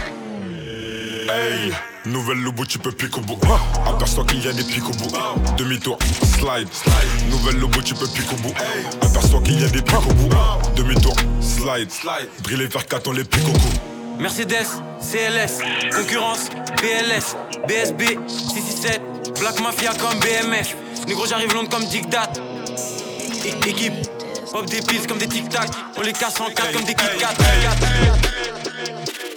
Hey, 1.29 1.73
nouvelle 2.05 2.39
lobo, 2.39 2.65
tu 2.65 2.79
peux 2.79 2.91
pique 2.91 3.17
au 3.17 3.21
bout. 3.21 3.39
Aperçois 3.87 4.25
qu'il 4.25 4.43
y 4.43 4.47
a 4.47 4.53
des 4.53 4.63
pics 4.63 4.87
au 4.87 4.91
bout. 4.93 5.11
Demi-tour, 5.57 5.97
slide. 6.37 6.67
Nouvelle 7.29 7.57
lobo, 7.59 7.81
tu 7.81 7.93
peux 7.93 8.07
pique 8.07 8.31
au 8.31 8.35
bout. 8.37 8.53
Aperçois 9.01 9.41
qu'il 9.41 9.59
y 9.61 9.63
a 9.63 9.69
des 9.69 9.81
pics 9.81 9.95
au 9.95 10.13
bout. 10.13 10.29
Demi-tour, 10.75 11.15
slide. 11.41 11.89
Briller 12.43 12.67
vers 12.67 12.85
4 12.85 13.07
on 13.07 13.11
les 13.13 13.23
pique 13.23 13.47
au 13.47 13.51
cou. 13.51 13.69
Mercedes, 14.19 14.67
CLS, 15.01 15.59
concurrence, 15.95 16.49
BLS, 16.77 17.35
BSB, 17.67 18.19
667, 18.27 19.01
Black 19.39 19.59
Mafia 19.59 19.91
comme 19.95 20.19
BMF. 20.19 20.75
Négro, 21.07 21.25
j'arrive 21.25 21.53
Londres 21.53 21.69
comme 21.69 21.85
Dictat. 21.85 22.31
É- 23.43 23.69
équipe, 23.69 23.93
pop 24.51 24.65
des 24.67 24.81
pills 24.81 25.07
comme 25.07 25.17
des 25.17 25.27
tic-tac. 25.27 25.69
On 25.97 26.01
les 26.01 26.13
casse 26.13 26.39
en 26.39 26.45
quatre 26.51 26.71
comme 26.73 26.83
des 26.83 26.93
Kit 26.93 27.05
Kat. 27.19 27.33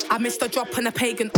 I 0.09 0.23
missed 0.23 0.43
a 0.43 0.49
drop 0.49 0.69
on 0.79 0.87
a 0.87 0.93
pagan. 0.93 1.29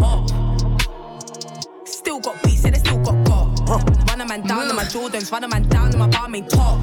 still 2.21 2.33
got 2.33 2.43
beats 2.43 2.65
and 2.65 2.75
they 2.75 2.79
still 2.79 2.99
got 2.99 3.25
got. 3.25 3.69
Huh. 3.69 4.05
Run 4.09 4.21
a 4.21 4.27
man 4.27 4.43
down 4.43 4.71
in 4.71 4.77
my 4.77 4.85
Jordans, 4.85 5.31
run 5.31 5.45
a 5.45 5.49
man 5.49 5.69
down 5.69 5.93
in 5.93 5.99
my 5.99 6.09
Balmain 6.09 6.49
top. 6.49 6.79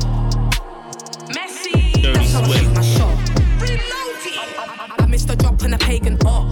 Messi, 1.30 2.02
that's 2.13 2.34
how 2.34 2.41
I 2.41 2.48
shoot 2.48 2.74
my 2.74 2.82
shot. 2.82 3.17
Reloaded. 3.60 4.39
I, 4.58 4.95
I, 5.00 5.06
missed 5.08 5.30
a 5.30 5.36
drop 5.36 5.62
and 5.62 5.74
a 5.74 5.78
pagan 5.78 6.17
up. 6.26 6.52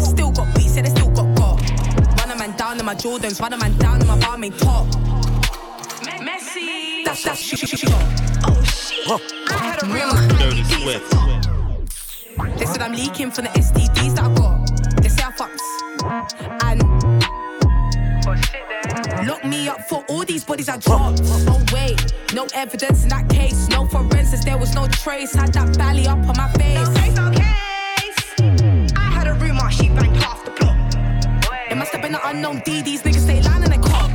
Still 0.00 0.30
got 0.32 0.54
beats 0.54 0.76
and 0.76 0.86
they 0.86 0.90
still 0.90 1.10
got 1.10 1.34
got. 1.36 2.20
Run 2.20 2.30
a 2.30 2.36
man 2.38 2.56
down 2.56 2.78
in 2.78 2.84
my 2.84 2.94
Jordans, 2.94 3.40
run 3.40 3.52
a 3.52 3.58
man 3.58 3.76
down 3.78 4.00
in 4.00 4.06
my 4.06 4.18
Balmain 4.18 4.56
top. 4.58 4.86
Messi, 6.20 7.04
that's 7.04 7.24
that's 7.24 7.40
she 7.40 7.56
shoot, 7.56 7.78
shoot. 7.78 7.90
Oh 7.92 8.62
shit, 8.64 9.04
huh. 9.06 9.18
I 9.50 9.58
had 9.58 9.82
a 9.82 9.86
real 9.86 10.10
Dirty 10.38 10.62
Swift. 10.64 11.10
They 12.58 12.66
said 12.66 12.82
I'm 12.82 12.92
leaking 12.92 13.30
from 13.30 13.44
the 13.44 13.50
STDs 13.50 14.14
that 14.16 14.24
I 14.24 14.34
got. 14.34 15.02
They 15.02 15.08
say 15.08 15.24
I 15.24 15.32
fucks 15.32 15.76
And 16.64 16.95
lock 18.26 19.44
me 19.44 19.68
up 19.68 19.80
for 19.88 20.04
all 20.08 20.24
these 20.24 20.44
bodies 20.44 20.68
I 20.68 20.78
dropped. 20.78 21.20
Oh 21.24 21.64
wait, 21.72 22.12
no 22.34 22.46
evidence 22.54 23.04
in 23.04 23.08
that 23.10 23.28
case. 23.28 23.68
No 23.68 23.86
forensics, 23.86 24.44
there 24.44 24.58
was 24.58 24.74
no 24.74 24.86
trace. 24.88 25.34
Had 25.34 25.52
that 25.54 25.76
belly 25.78 26.06
up 26.06 26.18
on 26.18 26.36
my 26.36 26.50
face. 26.52 26.88
I 28.96 29.10
had 29.10 29.26
a 29.28 29.34
rumor 29.34 29.70
she 29.70 29.88
banged 29.88 30.16
half 30.16 30.44
the 30.44 30.50
block. 30.52 30.76
It 31.70 31.76
must 31.76 31.92
have 31.92 32.02
been 32.02 32.14
an 32.14 32.20
unknown 32.24 32.62
D. 32.64 32.82
These 32.82 33.02
niggas 33.02 33.24
stay 33.24 33.42
lying 33.42 33.62
in 33.62 33.70
their 33.70 33.80
cock. 33.80 34.10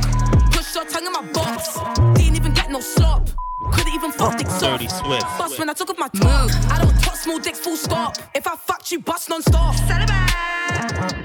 Push 0.52 0.74
your 0.74 0.84
tongue 0.84 1.06
in 1.06 1.12
my 1.12 1.22
box. 1.32 1.78
Didn't 2.18 2.36
even 2.36 2.52
get 2.52 2.70
no 2.70 2.80
slop. 2.80 3.28
Couldn't 3.70 3.94
even 3.94 4.12
fuck 4.12 4.38
dicks 4.38 4.54
off. 4.54 4.60
Dirty 4.60 4.88
Swift. 4.88 5.26
Bust 5.38 5.58
when 5.58 5.70
I 5.70 5.72
took 5.72 5.90
off 5.90 5.98
my 5.98 6.08
top. 6.08 6.50
I 6.70 6.78
don't 6.82 6.98
touch 7.02 7.16
small 7.16 7.38
dicks, 7.38 7.60
full 7.60 7.76
stop. 7.76 8.16
If 8.34 8.46
I 8.46 8.56
fucked 8.56 8.90
you, 8.90 9.00
bust 9.00 9.28
non 9.28 9.42
stop. 9.42 9.74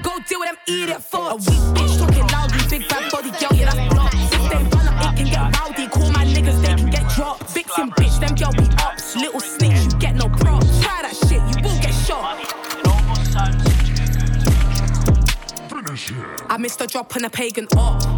Go 0.02 0.18
deal 0.28 0.40
with 0.40 0.50
them 0.50 0.58
idiot 0.68 1.00
fucks. 1.00 1.32
A 1.32 1.36
weak 1.36 1.62
bitch 1.74 1.98
talking 1.98 2.26
loudly, 2.28 2.60
big 2.68 2.88
bad 2.88 3.10
body 3.10 3.30
girl, 3.30 3.58
yeah, 3.58 3.70
that's 3.70 3.94
blocked. 3.94 4.14
If 4.14 4.50
they 4.50 4.76
run 4.76 4.88
up, 4.88 5.12
it 5.12 5.16
can 5.16 5.26
get 5.26 5.58
rowdy. 5.58 5.88
Call 5.88 6.10
my 6.12 6.24
niggas, 6.24 6.60
they 6.62 6.74
can 6.74 6.90
get 6.90 7.08
dropped. 7.14 7.50
Vixen 7.50 7.90
bitch, 7.92 8.20
them 8.20 8.34
girl 8.34 8.52
be 8.52 8.68
ups. 8.82 9.16
Little 9.16 9.40
snitch, 9.40 9.92
you 9.92 9.98
get 9.98 10.14
no 10.14 10.28
props. 10.28 10.80
Try 10.80 11.02
that 11.02 11.16
shit, 11.16 11.42
you 11.50 11.62
will 11.62 11.80
get 11.80 11.94
shot. 11.94 12.38
I 16.50 16.56
missed 16.58 16.80
a 16.80 16.86
drop 16.86 17.14
on 17.16 17.24
a 17.24 17.30
pagan 17.30 17.66
op. 17.76 18.17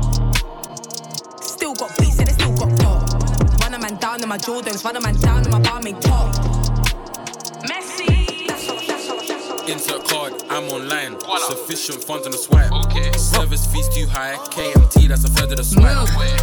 in 4.22 4.28
my 4.28 4.38
Jordans, 4.38 4.84
run 4.84 4.96
a 4.96 5.00
man 5.00 5.14
down 5.20 5.44
in 5.44 5.50
my 5.50 5.60
Balmain 5.60 6.00
top. 6.00 6.30
Messi. 6.34 6.59
Insert 9.70 10.04
card, 10.08 10.32
I'm 10.50 10.64
online. 10.70 11.16
Sufficient 11.46 12.02
funds 12.02 12.26
on 12.26 12.32
the 12.32 12.38
swipe. 12.38 12.72
Okay. 12.86 13.12
Service 13.12 13.66
fees 13.72 13.88
too 13.88 14.04
high. 14.08 14.34
KMT, 14.50 15.06
that's 15.06 15.22
a 15.22 15.28
third 15.28 15.52
of 15.52 15.58
the 15.58 15.64
swipe. 15.64 15.96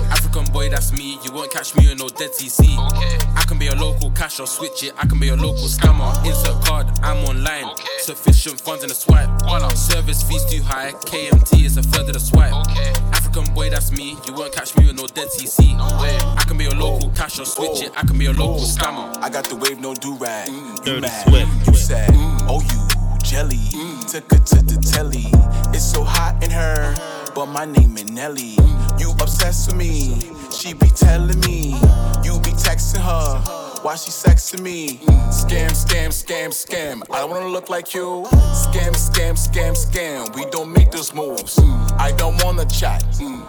African 0.10 0.46
boy, 0.54 0.70
that's 0.70 0.94
me. 0.94 1.20
You 1.26 1.34
won't 1.34 1.52
catch 1.52 1.76
me 1.76 1.92
in 1.92 1.98
no 1.98 2.08
dead 2.08 2.32
TC. 2.32 2.64
Okay. 2.64 3.18
I 3.36 3.44
can 3.44 3.60
be 3.60 3.68
a 3.68 3.76
local 3.76 4.12
cash 4.12 4.40
or 4.40 4.48
switch 4.48 4.82
it. 4.84 4.94
I 4.98 5.06
can 5.08 5.20
be 5.20 5.28
a 5.28 5.36
local 5.36 5.68
scammer. 5.68 6.16
Insert 6.26 6.64
card, 6.64 6.88
I'm 7.04 7.26
online. 7.26 7.76
Sufficient 8.00 8.62
funds 8.62 8.84
in 8.84 8.90
the 8.90 8.96
swipe. 8.96 9.28
Service 9.76 10.24
fees 10.24 10.46
too 10.46 10.64
high. 10.64 10.94
KMT 10.94 11.66
is 11.66 11.76
a 11.76 11.84
third 11.84 12.08
of 12.08 12.14
the 12.14 12.22
swipe. 12.22 12.54
Okay. 12.54 12.94
African 13.12 13.54
boy, 13.54 13.70
that's 13.70 13.92
me. 13.92 14.16
You 14.26 14.36
won't 14.36 14.54
catch 14.54 14.74
me 14.78 14.88
with 14.88 14.96
no 14.96 15.06
dead 15.06 15.28
TC. 15.28 15.76
I 15.78 16.44
can 16.48 16.58
be 16.58 16.68
a 16.68 16.76
local 16.76 17.10
cash 17.10 17.40
or 17.40 17.46
switch 17.46 17.84
it. 17.84 17.92
I 17.98 18.06
can 18.06 18.18
be 18.18 18.28
a 18.28 18.32
local 18.32 18.64
scammer. 18.64 19.18
I 19.22 19.30
got 19.30 19.44
the 19.44 19.58
wave, 19.58 19.82
no 19.82 19.94
do 19.94 20.16
rag. 20.16 20.48
Mm. 20.48 20.86
Dirty 20.86 21.02
mad, 21.02 21.28
Swift. 21.28 21.68
You 21.68 21.74
sad. 21.76 22.10
Mm. 22.12 22.48
Oh, 22.48 22.62
you 22.62 22.87
jelly. 23.28 23.58
Mm. 23.58 24.10
Took 24.10 24.32
her 24.32 24.40
to 24.40 24.56
the 24.64 24.80
telly. 24.82 25.28
It's 25.76 25.84
so 25.84 26.04
hot 26.04 26.42
in 26.42 26.50
her, 26.50 26.96
but 27.36 27.48
my 27.48 27.66
name 27.66 27.98
is 27.98 28.10
Nelly. 28.10 28.56
Mm. 28.56 29.00
You 29.02 29.12
obsessed 29.12 29.68
with 29.68 29.76
me. 29.76 30.22
She 30.50 30.74
be 30.74 30.88
telling 30.88 31.40
me. 31.42 31.76
You 32.24 32.40
be 32.40 32.52
texting 32.56 33.04
her. 33.04 33.67
Why 33.88 33.96
she 33.96 34.12
sexing 34.12 34.64
me? 34.64 34.98
Scam, 35.32 35.72
scam, 35.72 36.10
scam, 36.10 36.50
scam. 36.50 37.04
I 37.10 37.22
don't 37.22 37.30
wanna 37.30 37.48
look 37.48 37.70
like 37.70 37.94
you. 37.94 38.26
Scam, 38.52 38.92
scam, 38.92 39.36
scam, 39.40 39.78
scam. 39.78 40.36
We 40.36 40.44
don't 40.52 40.74
make 40.74 40.92
those 40.92 41.14
moves. 41.14 41.58
I 41.98 42.12
don't 42.18 42.36
wanna 42.44 42.66
chat. 42.66 43.06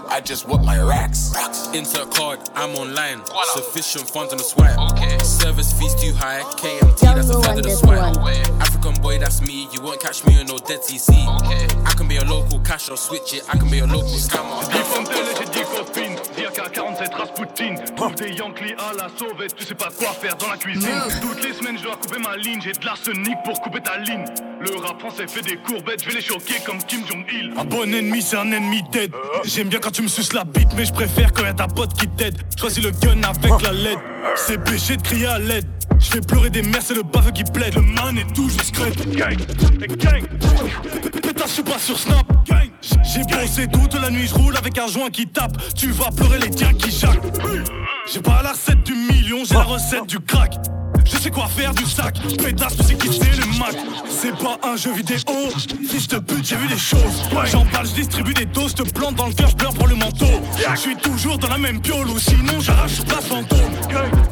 I 0.08 0.20
just 0.20 0.46
want 0.46 0.64
my 0.64 0.80
racks. 0.80 1.32
Insert 1.74 2.14
card, 2.14 2.38
I'm 2.54 2.76
online. 2.76 3.20
Sufficient 3.54 4.08
funds 4.08 4.30
on 4.32 4.38
the 4.38 4.44
swipe. 4.44 4.78
Okay. 4.92 5.18
Service 5.24 5.72
fees 5.72 5.96
too 5.96 6.12
high. 6.14 6.42
KMT, 6.54 7.00
that's 7.00 7.30
a 7.30 7.32
Jungle 7.32 7.42
third 7.42 7.50
on 7.50 7.58
of 7.58 7.64
the 7.64 7.70
swipe. 7.70 8.62
African 8.62 8.94
boy, 9.02 9.18
that's 9.18 9.42
me. 9.42 9.66
You 9.72 9.82
won't 9.82 10.00
catch 10.00 10.24
me 10.24 10.40
in 10.40 10.46
no 10.46 10.58
dead 10.58 10.82
TC. 10.82 11.18
Okay. 11.42 11.66
I 11.84 11.90
can 11.94 12.06
be 12.06 12.18
a 12.18 12.24
local 12.24 12.60
cash 12.60 12.88
or 12.88 12.96
switch 12.96 13.34
it. 13.34 13.42
I 13.48 13.56
can 13.56 13.68
be 13.68 13.80
a 13.80 13.86
local 13.86 14.14
scammer. 14.14 14.62
J'ai 15.36 15.46
dit 15.46 15.64
copine, 15.64 16.14
dire 16.36 16.52
qu'à 16.52 16.68
47 16.98 17.14
Rasputin 17.14 17.74
Trouve 17.96 18.14
des 18.16 18.32
Yankees 18.32 18.74
à 18.78 18.92
la 18.96 19.08
sauvette, 19.16 19.54
tu 19.54 19.64
sais 19.64 19.74
pas 19.74 19.88
quoi 19.96 20.08
faire 20.08 20.36
dans 20.36 20.48
la 20.48 20.56
cuisine 20.56 20.88
Toutes 21.22 21.44
les 21.44 21.52
semaines 21.52 21.78
je 21.78 21.84
dois 21.84 21.96
couper 21.96 22.18
ma 22.18 22.36
ligne, 22.36 22.60
j'ai 22.60 22.72
de 22.72 22.84
l'arsenic 22.84 23.36
pour 23.44 23.60
couper 23.60 23.80
ta 23.80 23.98
ligne 23.98 24.24
Le 24.60 24.76
rap 24.80 24.98
français 24.98 25.26
fait 25.28 25.42
des 25.42 25.56
courbettes, 25.56 26.02
je 26.02 26.08
vais 26.08 26.16
les 26.16 26.20
choquer 26.20 26.54
comme 26.66 26.78
Kim 26.78 27.00
Jong-il 27.06 27.52
Un 27.56 27.64
bon 27.64 27.92
ennemi 27.92 28.20
c'est 28.22 28.36
un 28.36 28.50
ennemi 28.50 28.82
dead 28.90 29.12
J'aime 29.44 29.68
bien 29.68 29.78
quand 29.78 29.92
tu 29.92 30.02
me 30.02 30.08
suces 30.08 30.32
la 30.32 30.44
bite 30.44 30.72
mais 30.76 30.84
je 30.84 30.92
préfère 30.92 31.32
quand 31.32 31.44
y'a 31.44 31.54
ta 31.54 31.68
pote 31.68 31.94
qui 31.94 32.08
t'aide 32.08 32.36
Choisis 32.58 32.82
le 32.82 32.90
gun 32.90 33.22
avec 33.22 33.62
la 33.62 33.72
LED 33.72 33.98
C'est 34.36 34.62
péché 34.62 34.96
de 34.96 35.02
crier 35.02 35.26
à 35.26 35.38
l'aide 35.38 35.66
je 36.00 36.10
fais 36.10 36.20
pleurer 36.20 36.48
des 36.48 36.62
mères, 36.62 36.80
c'est 36.80 36.94
le 36.94 37.02
baveux 37.02 37.32
qui 37.32 37.42
plaide. 37.42 37.74
Le 37.74 37.82
man 37.82 38.16
est 38.16 38.32
toujours 38.32 38.62
scred. 38.62 38.94
Gang, 39.16 39.36
gang. 39.96 40.22
Pétasse, 41.20 41.48
je 41.48 41.52
suis 41.54 41.62
pas 41.64 41.78
sur 41.78 41.98
Snap. 41.98 42.24
Gang. 42.46 42.70
J'ai 43.02 43.22
bossé 43.24 43.66
toute 43.66 44.00
la 44.00 44.10
nuit, 44.10 44.28
je 44.28 44.34
roule 44.34 44.56
avec 44.56 44.78
un 44.78 44.86
joint 44.86 45.10
qui 45.10 45.26
tape. 45.26 45.56
Tu 45.74 45.90
vas 45.90 46.10
pleurer 46.10 46.38
les 46.38 46.50
tiens 46.50 46.72
qui 46.72 46.87
jacquent. 46.90 47.22
J'ai 48.06 48.20
pas 48.20 48.42
la 48.42 48.52
recette 48.52 48.82
du 48.84 48.94
million, 48.94 49.44
j'ai 49.44 49.54
la 49.54 49.62
recette 49.62 50.06
du 50.06 50.18
crack. 50.20 50.54
Je 51.10 51.16
sais 51.16 51.30
quoi 51.30 51.46
faire 51.46 51.72
du 51.74 51.84
sac, 51.84 52.16
pétasse, 52.36 52.76
tu 52.76 52.84
sais 52.84 52.94
qui 52.94 53.08
c'est 53.08 53.36
le 53.36 53.58
Mac. 53.58 53.74
C'est 54.08 54.36
pas 54.36 54.58
un 54.62 54.76
jeu 54.76 54.92
vidéo, 54.92 55.18
fils 55.88 56.08
de 56.08 56.18
pute, 56.18 56.46
j'ai 56.46 56.56
vu 56.56 56.68
des 56.68 56.78
choses. 56.78 57.28
J'emballe, 57.50 57.86
je 57.86 57.94
distribue 57.94 58.34
des 58.34 58.44
doses, 58.46 58.74
te 58.74 58.82
plante 58.82 59.14
dans 59.14 59.26
le 59.26 59.32
cœur, 59.32 59.48
je 59.48 59.56
pleure 59.56 59.74
pour 59.74 59.86
le 59.88 59.94
manteau. 59.94 60.26
Je 60.74 60.80
suis 60.80 60.96
toujours 60.96 61.38
dans 61.38 61.48
la 61.48 61.58
même 61.58 61.80
piole, 61.80 62.08
ou 62.08 62.18
sinon 62.18 62.60
j'arrache 62.60 63.02
place 63.06 63.26
fantôme. 63.26 63.58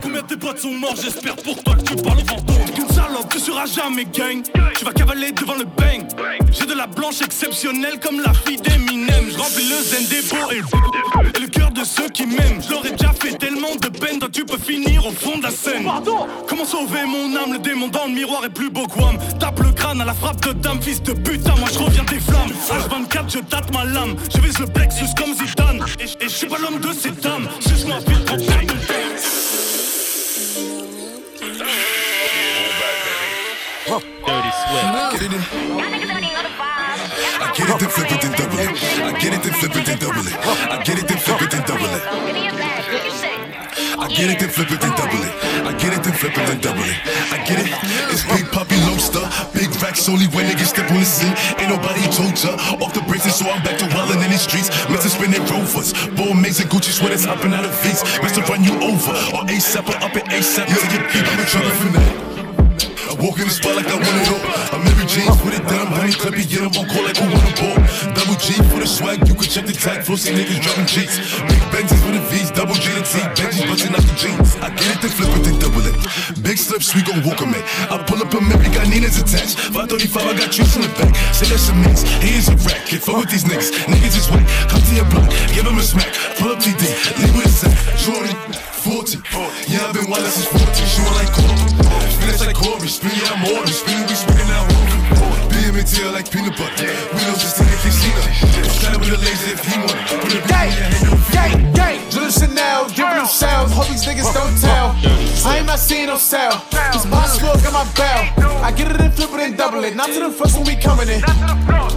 Combien 0.02 0.22
de 0.22 0.26
tes 0.26 0.36
potes 0.36 0.58
sont 0.58 0.72
morts, 0.72 0.96
j'espère 1.02 1.36
pour 1.36 1.62
toi 1.62 1.74
que 1.74 1.82
tu 1.82 1.96
parles 1.96 2.18
au 2.18 2.26
fantôme. 2.26 2.64
Qu'une 2.74 2.88
salope, 2.88 3.28
tu 3.30 3.38
seras 3.38 3.66
jamais 3.66 4.04
gang. 4.04 4.42
Tu 4.76 4.84
vas 4.84 4.92
cavaler 4.92 5.32
devant 5.32 5.54
le 5.54 5.64
bang. 5.64 6.06
J'ai 6.52 6.66
de 6.66 6.74
la 6.74 6.86
blanche 6.86 7.22
exceptionnelle 7.22 7.98
comme 8.00 8.20
la 8.20 8.32
fille 8.34 8.58
d'Eminem. 8.58 9.24
Je 9.30 9.38
remplis 9.38 9.68
le 9.68 9.82
zen 9.82 10.06
des 10.08 10.22
beaux 10.28 10.50
et, 10.52 11.36
et 11.36 11.40
le 11.40 11.48
cœur 11.48 11.70
de 11.70 11.84
ceux 11.84 12.08
qui 12.08 12.26
m'aiment. 12.26 12.62
Je 12.62 12.70
leur 12.70 12.84
ai 12.84 12.90
déjà 12.90 13.12
fait 13.12 13.36
tellement 13.38 13.74
de 13.80 13.88
peine, 13.88 14.18
toi 14.18 14.28
tu 14.30 14.44
peux 14.44 14.58
finir 14.58 15.06
au 15.06 15.12
fond 15.12 15.38
de 15.38 15.44
la 15.44 15.50
scène. 15.50 15.86
Comment 16.48 16.64
sauver 16.66 17.06
mon 17.06 17.34
âme 17.36 17.52
Le 17.52 17.58
démon 17.58 17.88
dans 17.88 18.06
le 18.06 18.12
miroir 18.12 18.44
est 18.44 18.50
plus 18.50 18.70
beau 18.70 18.86
que 18.86 18.98
Wham. 19.00 19.18
Tape 19.38 19.60
le 19.60 19.72
crâne 19.72 20.00
à 20.00 20.04
la 20.04 20.14
frappe 20.14 20.40
de 20.44 20.52
dame, 20.52 20.80
fils 20.82 21.02
de 21.02 21.12
putain, 21.12 21.54
moi 21.56 21.68
je 21.72 21.78
reviens 21.78 22.04
des 22.04 22.18
flammes. 22.18 22.50
H24, 22.68 23.32
je 23.32 23.38
tâte 23.38 23.72
ma 23.72 23.84
lame. 23.84 24.16
Je 24.34 24.40
vise 24.40 24.58
le 24.58 24.66
plexus 24.66 25.06
comme 25.16 25.34
Zidane. 25.34 25.84
Et, 26.00 26.24
et 26.24 26.28
je 26.28 26.34
suis 26.34 26.46
pas 26.46 26.58
l'homme 26.58 26.80
de 26.80 26.92
ces 26.92 27.10
dames. 27.10 27.48
Suce-moi 27.60 27.98
vite, 28.06 28.24
trop 28.24 28.36
Dirty 34.26 34.50
Swift. 34.50 35.46
I 37.38 37.52
get 37.54 37.70
it, 37.70 37.78
then 37.78 37.88
flip 37.88 38.10
it, 38.10 38.20
then 38.20 38.32
double 38.32 38.58
it. 38.58 38.68
I 38.68 39.18
get 39.18 39.32
it, 39.34 39.42
then 39.42 39.52
flip 39.54 39.76
it, 39.76 39.86
then 39.86 39.98
double 39.98 40.26
it. 40.26 40.34
I 40.36 40.82
get 40.82 40.98
it, 40.98 41.06
get 44.16 44.32
it, 44.32 44.40
then 44.40 44.48
flip 44.48 44.72
it, 44.72 44.80
then 44.80 44.96
double 44.96 45.20
it. 45.20 45.34
I 45.68 45.76
get 45.76 45.92
it, 45.92 46.00
then 46.00 46.16
flip 46.16 46.32
it, 46.32 46.44
then 46.48 46.60
double 46.64 46.88
it. 46.88 46.96
I 47.28 47.36
get 47.44 47.60
it. 47.60 47.68
It's 48.08 48.24
big 48.24 48.48
puppy 48.48 48.80
lobster, 48.88 49.20
big 49.52 49.68
racks 49.84 50.08
only 50.08 50.24
when 50.32 50.48
niggas 50.48 50.72
step 50.72 50.90
on 50.90 50.96
the 50.96 51.04
scene. 51.04 51.36
Ain't 51.60 51.68
nobody 51.68 52.00
told 52.16 52.32
ya. 52.40 52.56
Off 52.80 52.96
the 52.96 53.04
braces, 53.04 53.36
so 53.36 53.44
I'm 53.44 53.62
back 53.62 53.76
to 53.78 53.86
wildin' 53.92 54.24
in 54.24 54.30
these 54.32 54.48
streets. 54.48 54.72
Mr. 54.88 55.12
spinning 55.12 55.44
rovers, 55.52 55.92
ball 56.16 56.32
mates 56.32 56.60
and 56.60 56.70
Gucci 56.70 56.96
sweaters 56.96 57.24
hopping 57.28 57.52
out 57.52 57.64
of 57.68 57.76
V's. 57.84 58.02
To 58.36 58.42
run 58.52 58.64
you 58.64 58.74
over, 58.82 59.12
or 59.32 59.44
ASAP 59.48 59.88
or 59.88 59.96
up 60.04 60.14
at 60.16 60.26
ASAP. 60.28 60.68
Yo, 60.68 60.76
get 60.92 61.12
beat, 61.12 61.24
I'm 61.24 61.40
a 61.40 61.46
trouble 61.46 61.70
for 61.70 61.88
that. 61.96 62.35
Walk 63.20 63.38
in 63.40 63.48
the 63.48 63.54
spot 63.54 63.76
like 63.76 63.88
I 63.88 63.96
want 63.96 64.16
it 64.20 64.28
all. 64.28 64.42
I'm 64.74 64.82
Mary 64.84 65.06
James 65.06 65.36
with 65.44 65.56
it, 65.56 65.64
then 65.64 65.78
I'm 65.80 65.92
honey 65.92 66.12
clippy, 66.12 66.44
get 66.48 66.62
'em 66.62 66.74
on 66.76 66.86
call 66.88 67.04
like 67.04 67.16
who 67.16 67.26
wanna 67.30 67.54
ball. 67.56 67.76
Double 68.12 68.36
G 68.36 68.52
for 68.68 68.80
the 68.80 68.86
swag, 68.86 69.18
you 69.28 69.34
can 69.34 69.48
check 69.48 69.66
the 69.66 69.72
tag, 69.72 70.04
flossy 70.04 70.32
niggas 70.34 70.60
dropping 70.60 70.86
G's. 70.86 71.14
Big 71.48 71.62
Benzes 71.72 72.00
with 72.04 72.16
the 72.18 72.24
V's, 72.30 72.50
double 72.50 72.74
G 72.74 72.86
and 72.92 73.06
T, 73.06 73.18
Benji's 73.36 73.64
busting 73.68 73.94
out 73.96 74.04
the 74.04 74.16
jeans. 74.20 74.50
I 74.60 74.68
get 74.70 74.88
it, 74.94 74.98
then 75.02 75.10
flip 75.16 75.32
it, 75.36 75.42
then 75.44 75.58
double 75.58 75.84
it. 75.86 75.96
Big 76.42 76.58
slips, 76.58 76.94
we 76.94 77.02
gon' 77.02 77.22
walk 77.24 77.40
'em 77.42 77.54
in. 77.54 77.62
I 77.90 77.96
pull 78.08 78.20
up 78.20 78.34
a 78.34 78.40
Mary, 78.40 78.68
got 78.68 78.86
Nina's 78.88 79.18
attached. 79.18 79.56
535, 79.72 80.26
I 80.26 80.34
got 80.34 80.52
trees 80.52 80.74
in 80.76 80.82
the 80.82 80.92
back. 81.00 81.12
Say 81.32 81.46
that's 81.46 81.68
a 81.68 81.74
mix, 81.74 82.02
he 82.20 82.36
is 82.36 82.48
a 82.48 82.56
rat. 82.66 82.80
Can't 82.86 83.02
fuck 83.02 83.16
with 83.16 83.30
these 83.30 83.44
niggas, 83.44 83.70
niggas 83.86 84.16
is 84.16 84.28
whack. 84.30 84.44
Come 84.68 84.82
to 84.82 84.94
your 84.94 85.08
block, 85.12 85.28
give 85.54 85.66
'em 85.66 85.78
a 85.78 85.82
smack. 85.82 86.10
Pull 86.38 86.52
up 86.52 86.60
TD, 86.60 86.82
leave 87.18 87.34
with 87.36 87.46
a 87.46 87.52
sack. 87.60 87.76
Jordan, 88.04 88.36
40. 88.86 89.18
Uh, 89.34 89.50
yeah, 89.66 89.82
I've 89.82 89.94
been 89.98 90.06
wild 90.06 90.22
since 90.30 90.46
14, 90.46 90.62
shooting 90.86 91.18
like 91.18 91.26
Kobe. 91.34 91.74
Finish 92.22 92.38
like 92.38 92.54
Corey, 92.54 92.86
spin 92.86 93.10
yeah, 93.18 93.34
I'm 93.34 93.42
Maury, 93.42 93.66
spin 93.74 93.98
we 94.06 94.14
spinning 94.14 94.46
out 94.54 94.62
Rory. 94.70 95.26
BMTL 95.50 96.12
like 96.14 96.30
peanut 96.30 96.54
butter. 96.54 96.86
We 96.86 97.18
don't 97.26 97.34
just 97.34 97.58
in 97.58 97.66
the 97.66 97.78
casino. 97.82 98.22
Stand 98.70 99.02
with 99.02 99.10
a 99.10 99.18
laser 99.18 99.58
if 99.58 99.64
he 99.66 99.74
want. 99.82 99.98
It 100.30 100.46
Gang, 100.46 100.70
gang, 101.34 101.72
gang. 101.74 102.10
Jill 102.10 102.30
Chanel, 102.30 102.86
giving 102.94 103.18
them 103.18 103.26
shells. 103.26 103.72
Hope 103.74 103.88
these 103.88 104.06
niggas 104.06 104.30
don't 104.30 104.54
tell. 104.62 104.94
I 105.50 105.58
ain't 105.58 105.66
not 105.66 105.80
seeing 105.80 106.06
no 106.06 106.16
sell. 106.16 106.62
This 106.92 107.06
boss 107.06 107.42
look 107.42 107.58
at 107.66 107.72
my 107.72 107.82
bell. 107.98 108.35
It 109.86 109.92
and 109.92 109.98
double 109.98 110.12
it. 110.12 110.12
Not 110.12 110.12
to 110.12 110.20
the 110.20 110.30
first 110.30 110.56
when 110.56 110.66
we 110.66 110.76
coming 110.76 111.08
in. 111.08 111.22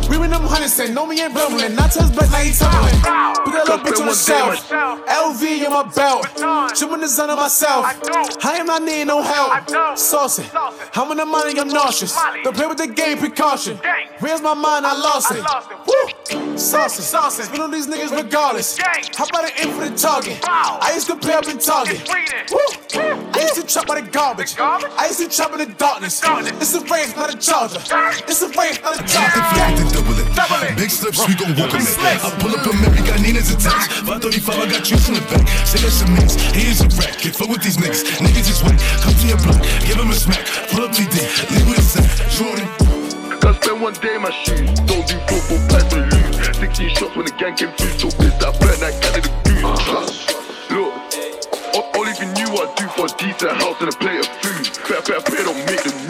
We 0.10 0.18
win 0.18 0.32
them 0.32 0.44
hundreds, 0.44 0.74
say 0.74 0.92
no 0.92 1.06
me 1.06 1.22
ain't 1.22 1.34
rumbling. 1.34 1.76
Not 1.76 1.92
to 1.94 2.02
his 2.02 2.12
black, 2.12 2.32
now 2.32 2.40
he 2.40 2.52
tumbling. 2.52 3.02
Put 3.46 3.54
that 3.54 3.66
little 3.68 3.78
bitch 3.80 4.00
on 4.02 4.08
the 4.08 4.14
shelf. 4.14 4.70
LV 4.70 5.42
in 5.66 5.72
my 5.72 5.84
belt. 5.94 6.76
Trimming 6.76 7.02
the 7.02 7.08
sun 7.08 7.30
on 7.30 7.38
myself. 7.38 7.86
I 8.46 8.58
am 8.58 8.66
not 8.68 8.84
needing 8.84 9.08
no 9.08 9.22
help. 9.22 9.98
Saucy. 9.98 10.46
I'm 10.96 11.12
in 11.12 11.18
the 11.18 11.26
money, 11.26 11.60
I'm 11.60 11.68
nauseous. 11.68 12.18
Don't 12.44 12.56
play 12.56 12.68
with 12.68 12.78
the 12.78 12.88
game, 12.88 13.18
precaution. 13.18 13.78
Where's 14.20 14.42
my 14.42 14.54
mind? 14.54 14.86
I 14.86 14.94
lost 14.94 15.32
it. 15.32 15.44
Woo! 15.88 16.49
Saucy. 16.60 17.02
Saucy. 17.02 17.44
Spin 17.44 17.62
on 17.62 17.72
these 17.72 17.88
niggas 17.88 18.12
regardless. 18.12 18.78
How 19.16 19.26
about 19.26 19.46
an 19.46 19.52
aim 19.60 19.72
for 19.72 19.88
the 19.88 19.96
target? 19.96 20.40
I 20.44 20.92
used 20.94 21.08
to 21.08 21.16
play 21.16 21.34
up 21.34 21.48
in 21.48 21.58
Target. 21.58 22.04
I 22.12 23.40
used 23.40 23.56
to 23.56 23.64
trap 23.66 23.88
by 23.88 24.02
the 24.02 24.08
garbage. 24.12 24.60
I 24.60 25.08
used 25.08 25.20
to 25.20 25.30
trap 25.30 25.54
in 25.54 25.60
the 25.60 25.74
darkness. 25.74 26.22
It's 26.60 26.76
a 26.76 26.82
race, 26.92 27.16
not 27.16 27.34
a 27.34 27.38
charger. 27.38 27.80
It's 28.28 28.42
a 28.42 28.50
race, 28.60 28.82
not 28.84 29.00
a 29.00 29.04
charger. 29.08 29.40
Then 29.56 30.36
double 30.36 30.60
it. 30.68 30.76
Big 30.76 30.92
slips, 30.92 31.26
we 31.28 31.36
gon' 31.36 31.56
walk 31.56 31.74
on 31.74 31.82
it. 31.82 31.96
I 31.96 32.30
pull 32.44 32.52
up 32.52 32.68
a 32.68 32.74
Mary, 32.84 33.08
got 33.08 33.22
Nina's 33.22 33.52
attached. 33.52 34.04
535, 34.04 34.60
I 34.60 34.68
got 34.68 34.84
juice 34.84 35.08
in 35.08 35.16
the 35.16 35.24
back. 35.32 35.48
Say 35.64 35.80
that's 35.80 36.02
a 36.04 36.08
mix, 36.12 36.36
he 36.52 36.68
is 36.68 36.82
a 36.82 36.92
rat. 37.00 37.16
Can't 37.18 37.36
fuck 37.36 37.48
with 37.48 37.64
these 37.64 37.78
niggas. 37.78 38.04
Niggas 38.20 38.52
just 38.52 38.68
wait. 38.68 38.76
Come 39.00 39.16
to 39.16 39.26
your 39.28 39.40
block, 39.48 39.64
give 39.88 39.96
him 39.96 40.12
a 40.12 40.18
smack. 40.18 40.44
Pull 40.76 40.84
up 40.84 40.92
TD, 40.92 41.24
leave 41.56 41.68
with 41.72 41.80
a 41.80 41.86
sack. 41.88 42.10
Jordan. 42.36 42.68
Can't 43.40 43.56
spend 43.64 43.82
one 43.82 43.94
day 43.94 44.16
in 44.16 44.22
my 44.22 44.32
shoes. 44.32 44.68
Don't 44.84 45.08
do 45.08 45.16
football, 45.24 45.62
pass 45.72 45.88
lose. 46.70 46.78
16 46.78 46.90
shots 46.96 47.16
when 47.16 47.26
the 47.26 47.32
gang 47.32 47.56
came 47.56 47.72
through. 47.74 48.00
So 48.00 48.18
pissed 48.18 48.44
I 48.44 48.52
burnt 48.60 48.80
that 48.80 49.02
cat 49.02 49.18
in 49.18 49.24
the 49.24 49.34
goose. 49.50 49.84
Trust. 49.86 50.40
Look, 50.72 50.94
all, 51.76 51.92
all 51.96 52.08
you 52.08 52.26
knew 52.34 52.52
what 52.54 52.70
I 52.70 52.76
do 52.76 52.88
for 52.90 53.06
a 53.06 53.18
decent 53.18 53.52
house 53.62 53.78
and 53.82 53.90
a 53.90 53.98
plate 53.98 54.20
of 54.20 54.28
food. 54.42 54.66
Better, 54.88 55.14
better, 55.14 55.32
better 55.32 55.44
don't 55.44 55.66
make 55.66 55.84
the 55.84 56.09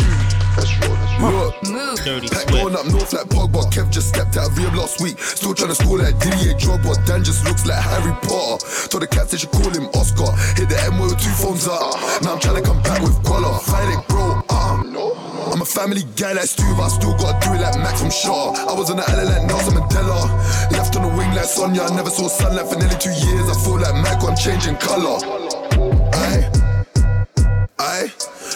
Look, 1.20 1.56
Dirty 2.04 2.28
Pack 2.30 2.48
going 2.48 2.76
up 2.76 2.86
north 2.88 3.12
like 3.14 3.28
Pogba. 3.28 3.68
Kev 3.72 3.92
just 3.92 4.10
stepped 4.10 4.38
out 4.38 4.50
of 4.50 4.54
VM 4.56 4.76
last 4.76 5.02
week. 5.02 5.20
Still 5.20 5.54
trying 5.54 5.70
to 5.70 5.76
score 5.76 5.98
like 5.98 6.18
Didier 6.20 6.56
Drogba. 6.56 6.96
Dan 7.06 7.24
just 7.24 7.44
looks 7.46 7.66
like 7.66 7.80
Harry 7.80 8.14
Potter. 8.24 8.64
Told 8.88 9.04
the 9.04 9.08
cats 9.08 9.32
they 9.32 9.38
should 9.38 9.52
call 9.52 9.70
him 9.70 9.88
Oscar. 9.94 10.32
Hit 10.56 10.70
the 10.70 10.80
M 10.88 11.00
with 11.00 11.20
two 11.20 11.32
phones 11.36 11.68
up. 11.68 12.00
Now 12.24 12.34
I'm 12.34 12.40
trying 12.40 12.56
to 12.56 12.62
come 12.62 12.82
back 12.84 13.02
with 13.02 13.20
Qualla. 13.24 13.60
Fight 13.62 13.92
it, 13.92 14.08
bro. 14.08 14.42
Uh, 14.50 14.60
I'm 15.52 15.62
a 15.62 15.66
family 15.66 16.04
guy 16.16 16.34
like 16.34 16.46
Stu, 16.46 16.64
but 16.78 16.84
I 16.84 16.88
still 16.88 17.18
gotta 17.18 17.36
do 17.46 17.54
it 17.56 17.62
like 17.62 17.76
Max 17.76 18.00
from 18.00 18.12
Shaw. 18.12 18.54
I 18.70 18.74
was 18.74 18.90
on 18.90 18.98
the 18.98 19.04
island 19.10 19.30
like 19.30 19.44
Nelson 19.44 19.74
Mandela. 19.74 20.24
Left 20.72 20.96
on 20.96 21.02
the 21.04 21.10
wing 21.18 21.36
like 21.36 21.46
Sonia. 21.46 21.84
I 21.84 21.96
never 21.96 22.10
saw 22.10 22.30
sunlight 22.30 22.68
for 22.68 22.78
nearly 22.80 22.96
two 22.96 23.12
years. 23.12 23.50
I 23.50 23.56
feel 23.60 23.80
like 23.80 23.96
Michael, 23.96 24.30
I'm 24.30 24.38
changing 24.38 24.78
color. 24.78 25.20
Aye. 26.16 26.48
I 27.80 28.08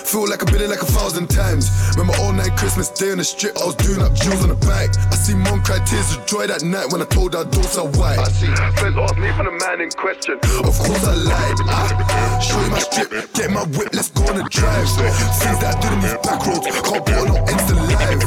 feel 0.06 0.28
like 0.28 0.44
I've 0.44 0.52
been 0.52 0.62
in 0.62 0.70
like 0.70 0.82
a 0.82 0.92
thousand 0.92 1.28
times. 1.30 1.72
Remember 1.96 2.14
all 2.22 2.34
night 2.34 2.56
Christmas 2.58 2.90
Day 2.90 3.12
on 3.12 3.18
the 3.18 3.24
strip, 3.24 3.58
I 3.58 3.66
was 3.66 3.76
doing 3.76 4.02
up 4.02 4.14
jewels 4.14 4.44
on 4.44 4.50
the 4.50 4.60
bike. 4.68 4.92
I 5.12 5.16
see 5.16 5.36
mom 5.36 5.64
cry 5.64 5.80
tears 5.86 6.16
of 6.16 6.26
joy 6.26 6.48
that 6.48 6.64
night 6.64 6.92
when 6.92 7.02
I 7.02 7.06
told 7.06 7.34
her 7.34 7.44
don't 7.44 7.66
sell 7.66 7.88
white. 7.96 8.20
I 8.20 8.28
see. 8.30 8.52
Friends 8.78 8.98
ask 8.98 9.18
me 9.18 9.32
for 9.34 9.44
the 9.48 9.56
man 9.64 9.82
in 9.82 9.90
question. 9.92 10.38
Of 10.64 10.76
course 10.76 11.04
I 11.08 11.16
lied. 11.16 11.58
Ah, 11.72 12.40
show 12.44 12.60
you 12.60 12.72
my 12.72 12.80
strip, 12.80 13.10
get 13.34 13.50
my 13.52 13.64
whip, 13.76 13.90
let's 13.94 14.10
go 14.12 14.28
on 14.28 14.38
the 14.38 14.48
drive. 14.50 14.90
Things 14.92 15.60
that 15.64 15.72
I 15.72 15.80
did 15.80 15.92
in 15.94 16.00
these 16.04 16.20
back 16.20 16.42
roads, 16.46 16.68
can't 16.68 17.04
put 17.06 17.18
on 17.18 17.28
no 17.32 17.38
Insta 17.48 17.76
live. 17.80 18.24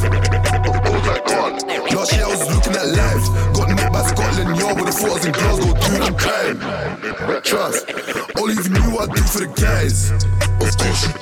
Of 0.67 0.77
course 0.81 1.07
I 1.13 1.19
can't. 1.29 1.57
Last 1.93 2.13
year 2.13 2.25
I 2.25 2.31
was 2.31 2.45
looking 2.47 2.75
at 2.77 2.89
life, 2.95 3.25
got 3.53 3.69
nicked 3.69 3.93
by 3.93 4.03
Scotland 4.07 4.57
Yard 4.59 4.77
with 4.81 4.89
the 4.91 4.97
I 4.97 5.13
was 5.13 5.25
in 5.27 5.33
Glasgow 5.33 5.73
doing 5.77 6.03
I'm 6.03 6.17
crime. 6.17 6.59
Trust, 7.43 7.91
all 8.37 8.49
you 8.51 8.63
knew 8.71 8.99
I 8.99 9.07
do 9.07 9.23
for 9.23 9.41
the 9.45 9.51
guys. 9.55 10.46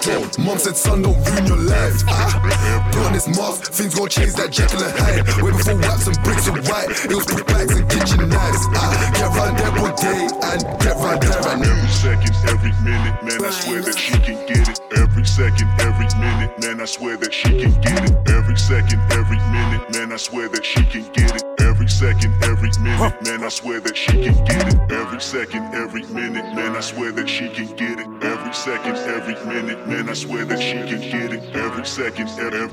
Mom 0.05 0.59
said, 0.59 0.77
son, 0.77 1.01
don't 1.01 1.17
ruin 1.25 1.47
your 1.47 1.57
life. 1.57 2.03
Ah, 2.09 2.91
put 2.93 3.07
on 3.07 3.13
this 3.15 3.27
mask, 3.27 3.73
things 3.73 3.95
gon' 3.95 4.09
change 4.09 4.35
that 4.35 4.53
Jekyll 4.53 4.85
and 4.85 4.93
Hyde. 5.01 5.25
Way 5.41 5.53
before 5.53 5.81
wax 5.81 6.07
and 6.07 6.21
bricks 6.21 6.45
are 6.47 6.61
white, 6.69 6.93
it 7.09 7.17
was 7.17 7.25
put 7.25 7.47
bags 7.47 7.73
and 7.73 7.89
kitchen 7.89 8.29
knives. 8.29 8.69
Ah, 8.77 8.93
get 9.17 9.33
round 9.33 9.57
there 9.57 9.73
all 9.81 9.97
day 9.97 10.29
and 10.29 10.61
get 10.85 10.97
round 11.01 11.23
there 11.25 11.41
and 11.49 11.65
Every 11.65 11.89
second, 11.89 12.37
every 12.45 12.73
minute, 12.85 13.17
man, 13.25 13.45
I 13.45 13.51
swear 13.51 13.81
that 13.81 13.97
she 13.97 14.13
can 14.21 14.37
get 14.45 14.69
it. 14.69 14.81
Every 14.93 15.25
second, 15.25 15.69
every 15.81 16.09
minute, 16.21 16.53
man, 16.61 16.81
I 16.83 16.85
swear 16.85 17.17
that 17.17 17.33
she 17.33 17.49
can 17.65 17.73
get 17.81 18.05
it. 18.05 18.29
Every 18.29 18.59
second, 18.59 19.01
every 19.11 19.41
minute, 19.57 19.89
man, 19.91 20.13
I 20.13 20.17
swear 20.17 20.51
that 20.51 20.67
she 20.67 20.85
can 20.85 21.09
get 21.13 21.33
it. 21.37 21.54
Every 21.85 21.93
second, 21.93 22.33
every 22.43 22.71
minute, 22.81 23.23
man, 23.25 23.45
I 23.45 23.51
swear 23.51 23.79
that 23.81 23.95
she 23.95 24.13
can 24.13 24.45
get 24.47 24.73
it. 24.73 24.91
Every 24.91 25.21
second, 25.21 25.75
every 25.75 26.03
minute, 26.05 26.55
man, 26.57 26.75
I 26.75 26.81
swear 26.81 27.13
that 27.13 27.29
she 27.29 27.51
can 27.51 27.67
get 27.77 28.01
it. 28.01 28.09
Every 28.25 28.55
second, 28.55 28.97
every 28.97 29.35
minute, 29.45 29.87
man, 29.87 30.09
I 30.09 30.15
swear 30.15 30.47
that 30.47 30.63
she 30.63 30.81
can 30.89 31.03
get 31.03 31.35
it. 31.35 31.55
Every 31.55 31.85
second, 31.85 32.31
every, 32.41 32.71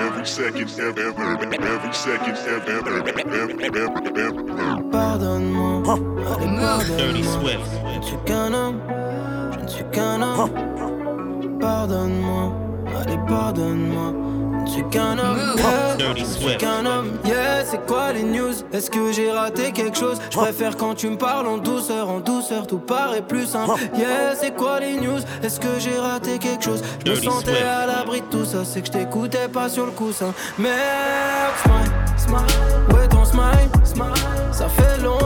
every 0.00 0.24
second, 0.24 0.70
every, 0.80 1.04
every, 1.04 1.58
every 1.58 1.92
second, 1.92 2.36
every, 2.48 2.72
every, 2.72 3.66
every. 4.22 4.90
Pardonne-moi, 4.90 5.82
Dirty 6.96 7.24
Swift. 7.24 7.70
Je 8.00 8.06
suis 8.06 8.16
qu'un 8.24 8.54
homme, 8.54 8.80
je 9.52 9.58
ne 9.64 9.68
suis 9.68 9.84
qu'un 9.92 10.22
homme 10.22 11.58
Pardonne-moi, 11.60 12.52
allez 13.02 13.18
pardonne-moi 13.28 14.14
Je 14.66 14.70
ne 14.72 14.82
suis 14.82 14.90
qu'un 14.90 15.16
homme, 15.18 15.38
yeah, 15.56 15.94
Dirty 15.96 16.20
je 16.20 16.24
suis 16.26 16.42
Swift. 16.42 16.58
qu'un 16.58 16.84
homme. 16.86 17.12
Yeah, 17.24 17.64
c'est 17.64 17.86
quoi 17.86 18.12
les 18.12 18.24
news? 18.24 18.52
Est-ce 18.72 18.90
que 18.90 19.12
j'ai 19.12 19.30
raté 19.30 19.70
quelque 19.72 19.96
chose? 19.96 20.18
Je 20.30 20.36
préfère 20.36 20.76
quand 20.76 20.94
tu 20.94 21.08
me 21.08 21.16
parles 21.16 21.46
en 21.46 21.56
douceur, 21.56 22.08
en 22.10 22.20
douceur 22.20 22.66
Tout 22.66 22.78
paraît 22.78 23.22
plus 23.22 23.46
simple. 23.46 23.72
Yeah, 23.96 24.34
c'est 24.34 24.54
quoi 24.56 24.80
les 24.80 24.94
news? 24.96 25.20
Est-ce 25.42 25.60
que 25.60 25.78
j'ai 25.78 25.96
raté 25.98 26.38
quelque 26.38 26.64
chose? 26.64 26.82
Je 27.04 27.12
me 27.12 27.16
sentais 27.16 27.62
à 27.62 27.86
l'abri 27.86 28.20
de 28.22 28.26
tout 28.26 28.44
ça 28.44 28.64
C'est 28.64 28.80
que 28.80 28.88
je 28.88 28.92
t'écoutais 28.92 29.48
pas 29.48 29.68
sur 29.68 29.86
le 29.86 29.92
coussin. 29.92 30.34
Merde, 30.58 30.74
smile, 31.62 31.92
smile. 32.16 32.96
Ouais 32.98 33.08
ton 33.08 33.24
smile, 33.24 33.70
smile. 33.84 34.04
Ça 34.52 34.68
fait 34.68 35.00
long 35.02 35.18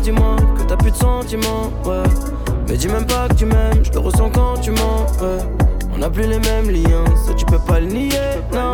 dis-moi, 0.00 0.36
que 0.58 0.62
t'as 0.62 0.76
plus 0.76 0.90
de 0.90 0.96
sentiments, 0.96 1.70
ouais. 1.84 2.02
Mais 2.68 2.76
dis 2.76 2.88
même 2.88 3.06
pas 3.06 3.28
que 3.28 3.34
tu 3.34 3.46
m'aimes, 3.46 3.84
je 3.84 3.92
le 3.92 3.98
ressens 4.00 4.30
quand 4.30 4.60
tu 4.60 4.70
mens, 4.70 5.06
ouais. 5.20 5.38
On 5.94 5.98
n'a 5.98 6.10
plus 6.10 6.26
les 6.26 6.38
mêmes 6.38 6.70
liens, 6.70 7.04
ça 7.26 7.34
tu 7.34 7.44
peux 7.46 7.58
pas 7.58 7.80
le 7.80 7.86
nier, 7.86 8.10
non. 8.52 8.72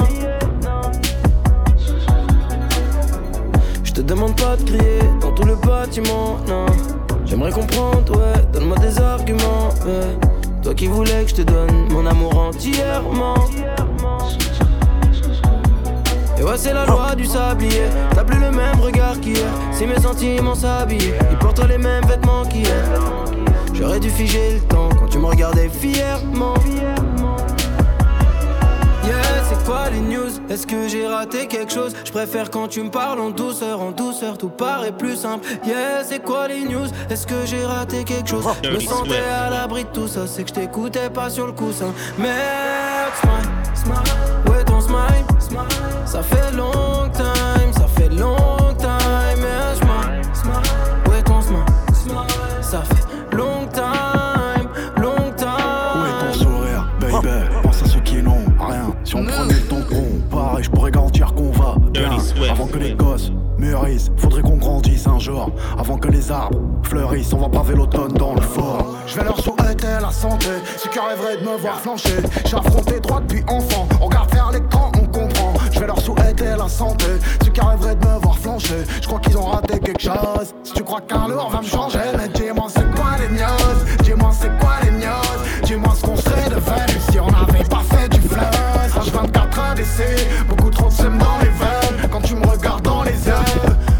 Je 3.84 3.92
te 3.92 4.00
demande 4.00 4.34
pas 4.40 4.56
de 4.56 4.62
crier 4.64 5.00
dans 5.20 5.32
tout 5.32 5.44
le 5.44 5.54
bâtiment, 5.56 6.38
non. 6.48 6.66
J'aimerais 7.24 7.52
comprendre, 7.52 8.16
ouais, 8.16 8.42
donne-moi 8.52 8.78
des 8.78 8.98
arguments, 8.98 9.68
ouais. 9.86 10.16
Toi 10.62 10.74
qui 10.74 10.86
voulais 10.86 11.24
que 11.24 11.30
je 11.30 11.34
te 11.36 11.42
donne 11.42 11.88
mon 11.90 12.06
amour 12.06 12.36
entièrement. 12.38 13.34
Ouais, 16.52 16.58
c'est 16.58 16.74
la 16.74 16.84
loi 16.84 17.14
du 17.14 17.24
sablier. 17.24 17.84
T'as 18.14 18.24
plus 18.24 18.38
le 18.38 18.50
même 18.50 18.78
regard 18.78 19.18
qu'hier. 19.18 19.48
Si 19.72 19.86
mes 19.86 19.98
sentiments 19.98 20.54
s'habillaient, 20.54 21.18
ils 21.30 21.38
portent 21.38 21.66
les 21.66 21.78
mêmes 21.78 22.04
vêtements 22.04 22.44
qu'hier. 22.44 22.84
J'aurais 23.72 23.98
dû 23.98 24.10
figer 24.10 24.56
le 24.56 24.60
temps 24.60 24.90
quand 24.90 25.06
tu 25.06 25.16
me 25.18 25.24
regardais 25.24 25.70
fièrement. 25.70 26.52
Yeah, 29.02 29.22
c'est 29.48 29.64
quoi 29.64 29.88
les 29.88 30.00
news? 30.00 30.28
Est-ce 30.50 30.66
que 30.66 30.88
j'ai 30.88 31.06
raté 31.06 31.46
quelque 31.46 31.72
chose? 31.72 31.94
Je 32.04 32.12
préfère 32.12 32.50
quand 32.50 32.68
tu 32.68 32.82
me 32.82 32.90
parles 32.90 33.20
en 33.20 33.30
douceur, 33.30 33.80
en 33.80 33.90
douceur, 33.90 34.36
tout 34.36 34.50
paraît 34.50 34.92
plus 34.92 35.16
simple. 35.16 35.48
Yeah, 35.64 36.04
c'est 36.04 36.22
quoi 36.22 36.48
les 36.48 36.66
news? 36.66 36.88
Est-ce 37.08 37.26
que 37.26 37.46
j'ai 37.46 37.64
raté 37.64 38.04
quelque 38.04 38.28
chose? 38.28 38.44
Je 38.62 38.68
me 38.68 38.78
sentais 38.78 39.22
à 39.22 39.48
l'abri 39.48 39.84
de 39.84 39.88
tout 39.88 40.06
ça, 40.06 40.26
c'est 40.26 40.42
que 40.42 40.50
je 40.50 40.54
t'écoutais 40.54 41.08
pas 41.08 41.30
sur 41.30 41.46
le 41.46 41.52
coussin. 41.52 41.94
Merde, 42.18 42.34
smile, 43.22 43.50
smile, 43.74 44.52
ouais 44.52 44.64
ton 44.64 44.82
smile, 44.82 45.24
smile. 45.38 45.91
Ça 46.12 46.22
fait 46.22 46.54
long 46.54 47.08
time, 47.14 47.72
ça 47.72 47.86
fait 47.86 48.10
long 48.10 48.74
time. 48.76 49.40
Yeah, 49.40 49.74
smile, 49.76 50.20
smile, 50.34 51.10
ouais 51.10 51.22
ton 51.22 51.40
smile, 51.40 51.64
smile. 51.94 52.16
Ça 52.60 52.82
fait 52.82 53.34
long 53.34 53.66
time, 53.72 54.68
long 54.98 55.32
time. 55.34 55.48
Où 55.96 56.04
est 56.04 56.20
ton 56.20 56.32
sourire, 56.34 56.86
baby? 57.00 57.28
Pense 57.62 57.82
à 57.82 57.86
ceux 57.86 58.00
qui 58.00 58.16
n'ont 58.16 58.44
rien. 58.60 58.94
Si 59.04 59.16
on 59.16 59.24
prenait 59.24 59.54
le 59.54 59.60
tampon, 59.62 60.04
pareil, 60.30 60.62
je 60.62 60.70
pourrais 60.70 60.90
garantir 60.90 61.32
qu'on 61.32 61.50
va 61.50 61.76
bien. 61.90 62.10
Avant 62.50 62.66
que 62.66 62.76
les 62.76 62.92
gosses 62.92 63.32
mûrissent, 63.56 64.10
faudrait 64.18 64.42
qu'on 64.42 64.58
grandisse 64.58 65.06
un 65.06 65.18
jour. 65.18 65.50
Avant 65.78 65.96
que 65.96 66.08
les 66.08 66.30
arbres 66.30 66.58
fleurissent, 66.82 67.32
on 67.32 67.38
va 67.38 67.48
braver 67.48 67.74
l'automne 67.74 68.12
dans 68.12 68.34
le 68.34 68.42
fort. 68.42 68.96
Je 69.06 69.16
vais 69.16 69.24
leur 69.24 69.40
souhaiter 69.40 69.86
la 69.98 70.10
santé, 70.10 70.48
ceux 70.76 70.90
qui 70.90 70.98
rêveraient 70.98 71.38
de 71.38 71.48
me 71.48 71.56
voir 71.56 71.80
flancher. 71.80 72.20
J'ai 72.44 72.56
affronté 72.58 73.00
droit 73.00 73.20
depuis 73.20 73.42
enfant, 73.48 73.88
on 73.98 74.04
regarde 74.04 74.30
vers 74.30 74.50
l'écran, 74.50 74.92
on. 74.98 75.11
Je 75.11 75.11
vais 75.82 75.88
leur 75.88 76.00
souhaiter 76.00 76.54
la 76.56 76.68
santé. 76.68 77.06
Ceux 77.44 77.50
qui 77.50 77.60
rêveraient 77.60 77.96
de 77.96 78.06
me 78.06 78.18
voir 78.20 78.38
flancher, 78.38 78.84
je 79.00 79.06
crois 79.06 79.18
qu'ils 79.20 79.36
ont 79.36 79.46
raté 79.46 79.80
quelque 79.80 80.00
chose. 80.00 80.54
Si 80.62 80.72
tu 80.74 80.84
crois 80.84 81.00
qu'un 81.00 81.26
leurre 81.28 81.50
va 81.50 81.60
me 81.60 81.66
changer, 81.66 81.98
mais 82.16 82.28
dis-moi 82.28 82.66
c'est 82.68 82.88
quoi 82.94 83.12
les 83.18 83.28
news, 83.28 84.02
dis-moi 84.02 84.30
c'est 84.32 84.58
quoi 84.60 84.74
les 84.84 84.92
news, 84.92 85.38
dis-moi 85.64 85.92
ce 85.96 86.02
qu'on 86.02 86.16
serait 86.16 86.50
devenu 86.50 87.00
si 87.10 87.18
on 87.18 87.26
n'avait 87.26 87.64
pas 87.64 87.82
fait 87.90 88.08
du 88.08 88.20
flash. 88.20 88.54
H24 88.94 89.72
ADC, 89.72 90.46
beaucoup 90.48 90.70
trop 90.70 90.88
de 90.88 90.92
semen 90.92 91.18
dans 91.18 91.38
les 91.40 91.48
veines. 91.48 92.08
Quand 92.10 92.20
tu 92.20 92.36
me 92.36 92.46
regardes 92.46 92.82
dans 92.82 93.02
les 93.02 93.26
yeux, 93.26 93.34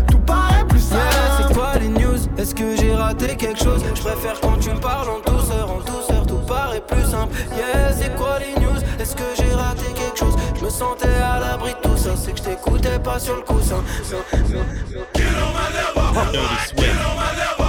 tout 0.09 0.19
paraît 0.19 0.65
plus 0.69 0.79
simple. 0.79 1.01
C'est 1.39 1.55
quoi 1.55 1.73
les 1.81 1.89
news, 1.89 2.19
est-ce 2.39 2.55
que 2.55 2.77
j'ai 2.77 2.95
raté 2.95 3.37
quelque 3.37 3.59
chose? 3.59 3.83
Je 3.95 4.01
préfère 4.03 4.41
quand 4.41 4.59
tu 4.61 4.71
me 4.71 4.79
parles 4.79 5.09
en 5.09 5.33
douceur, 5.33 5.69
en 5.71 5.79
douceur, 5.79 6.27
tout 6.27 6.43
paraît 6.47 6.83
plus 6.87 7.05
simple. 7.05 7.35
Yeah, 7.57 7.93
c'est 7.93 8.15
quoi 8.17 8.39
les 8.39 8.52
sentais 10.83 11.09
à 11.09 11.39
l'abri 11.39 11.73
de 11.75 11.89
tout 11.89 11.97
ça 11.97 12.11
C'est 12.17 12.33
que 12.33 12.39
je 12.39 12.43
t'écoutais 12.43 12.99
pas 12.99 13.19
sur 13.19 13.37
le 13.37 13.43
coussin. 13.43 13.83
On 17.59 17.62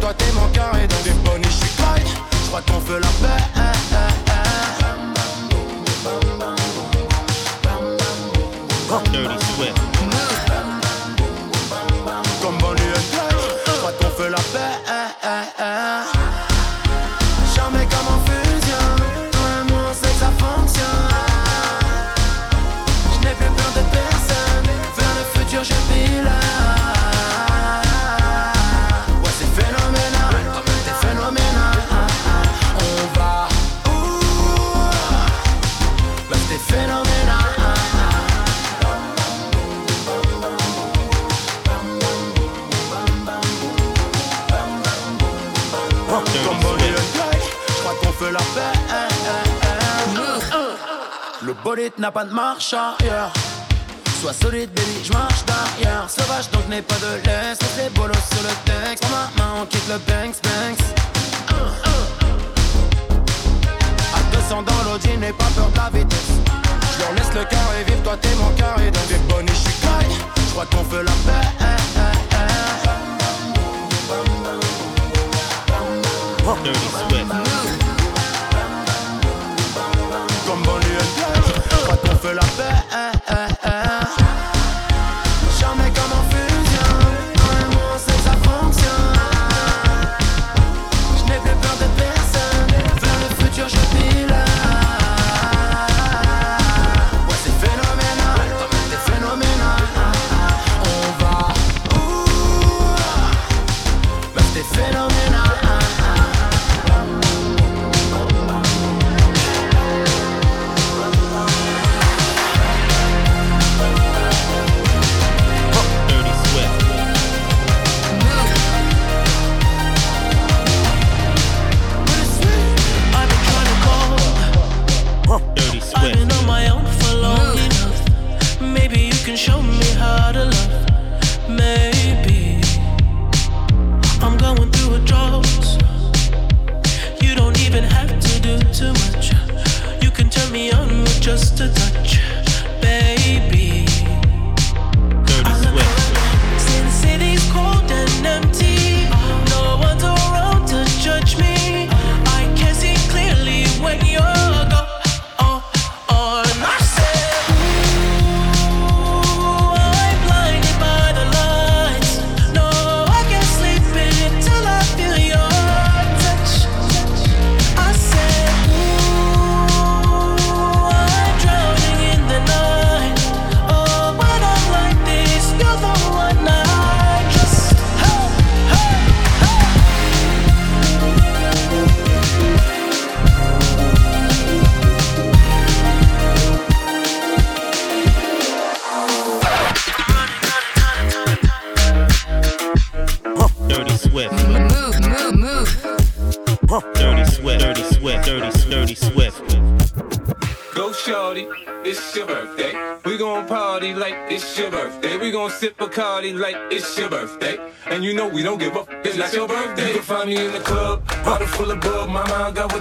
Toi 0.00 0.14
t'es 0.14 0.32
mon 0.34 0.48
carré 0.48 0.86
dans 0.86 1.02
des 1.04 1.16
bonnes, 1.24 1.44
je 1.44 1.50
suis 1.50 1.76
Je 1.76 2.48
crois 2.48 2.62
qu'on 2.62 2.78
veut 2.78 2.98
la 2.98 3.08
paix. 3.08 3.31
n'a 52.02 52.10
pas 52.10 52.24
de 52.24 52.34
marche 52.34 52.74
arrière. 52.74 53.32
Sois 54.20 54.32
solide, 54.32 54.70
baby, 54.74 55.04
je 55.04 55.12
marche 55.12 55.44
derrière. 55.44 56.10
Sauvage, 56.10 56.50
donc 56.50 56.68
n'ai 56.68 56.82
pas 56.82 56.96
de 56.96 57.24
laisse. 57.24 57.60
Laisse 57.60 57.76
les 57.78 57.90
bolos 57.90 58.12
sur 58.32 58.42
le 58.42 58.54
texte. 58.64 59.04
Prends 59.04 59.12
ma 59.12 59.44
main, 59.44 59.50
on 59.62 59.66
quitte 59.66 59.86
le 59.86 59.98
banks, 59.98 60.34
banks. 60.42 60.84
À 64.16 64.36
200 64.36 64.62
dans 64.62 64.90
l'audi, 64.90 65.16
n'aie 65.16 65.32
pas 65.32 65.50
peur 65.54 65.70
de 65.70 65.76
la 65.76 65.90
vitesse. 65.96 66.32
Je 66.92 66.98
leur 67.04 67.12
laisse 67.12 67.32
le 67.36 67.44
cœur 67.44 67.70
et 67.80 67.84
vive, 67.84 68.02
toi 68.02 68.16
t'es 68.20 68.34
mon 68.34 68.50
cœur. 68.56 68.74
Et 68.80 68.90
donc, 68.90 69.04
avec 69.08 69.22
Bonnie, 69.28 69.48
je 69.50 69.70
suis 69.70 69.80
caille. 69.80 70.16
Je 70.48 70.50
crois 70.50 70.66
qu'on 70.66 70.82
veut 70.82 71.04
la 71.04 71.12
paix. 71.12 71.52
fait 82.22 82.34
la 82.34 82.40
paix 82.40 82.81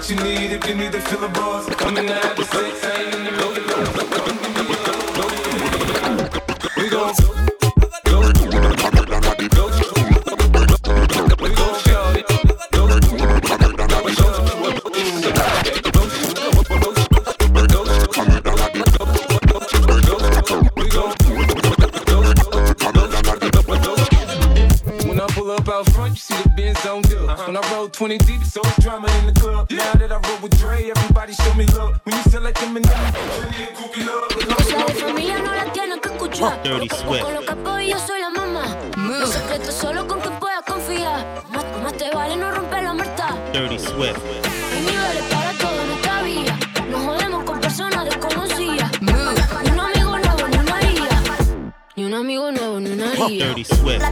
what 0.02 0.10
you 0.10 0.16
need 0.24 0.52
if 0.52 0.68
you 0.68 0.74
need 0.74 0.92
to 0.92 1.00
fill 1.00 1.24
a 1.24 1.30
buzz. 1.30 1.68
Coming 1.76 2.10
out 2.10 2.36
the 2.36 2.44
sex, 2.44 2.84
I 2.84 3.04
ain't 3.04 3.16
in 3.16 3.24
the 3.24 3.32
loaded 3.40 3.64
We 6.76 6.90
gon' 6.90 7.14
When 25.08 25.20
I 25.20 25.28
pull 25.28 25.52
up 25.52 25.68
out 25.68 25.86
front, 25.92 26.18
Everybody 31.32 31.50
show 31.50 31.54
me 31.56 31.66
love. 31.78 32.00
When 32.04 32.16
you 32.16 32.24
select 32.32 32.60
them 32.60 32.76
and 32.76 32.86
them, 32.86 34.06
love. 34.06 34.28
Cosa 34.58 34.86
de 34.86 34.94
familia 34.96 35.40
no 35.40 35.54
la 35.56 35.72
tienen 35.72 36.00
que 36.00 36.10
escuchar. 36.10 36.62
Dirty 36.64 36.90
Swift. 36.90 37.24
Con 37.24 37.34
lo 37.34 37.42
que 37.42 37.52
apoyo 37.52 37.88
yo 37.88 38.00
soy 38.00 38.20
la 38.20 38.30
mamá. 38.30 38.78
Los 38.98 39.30
secretos 39.30 39.74
solo 39.74 40.08
con 40.08 40.20
quien 40.20 40.38
puedas 40.40 40.64
confiar. 40.66 41.26
Más, 41.52 41.66
más 41.84 41.94
te 41.94 42.10
vale 42.14 42.36
no 42.36 42.52
romper 42.52 42.84
la 42.84 42.94
muerta. 42.94 43.38
Dirty 43.54 43.80
Swift. 43.80 44.20
Hay 44.74 44.82
niveles 44.82 45.24
para 45.32 45.54
todo 45.54 45.82
en 45.82 45.92
esta 45.92 46.22
vida. 46.24 46.60
Nos 46.90 47.06
jodemos 47.06 47.44
con 47.46 47.60
personas 47.62 48.06
desconocidas. 48.06 48.92
Ni 49.02 49.12
un 49.14 49.30
amigo 49.80 50.18
nuevo 50.18 50.48
ni 50.50 50.58
una 50.58 50.76
haría. 50.76 51.24
Ni 51.96 52.04
un 52.04 52.14
amigo 52.14 52.52
nuevo 52.52 52.80
ni 52.80 52.92
una 52.92 53.12
haría. 53.12 53.46
Dirty 53.48 53.64
Swift. 53.64 54.04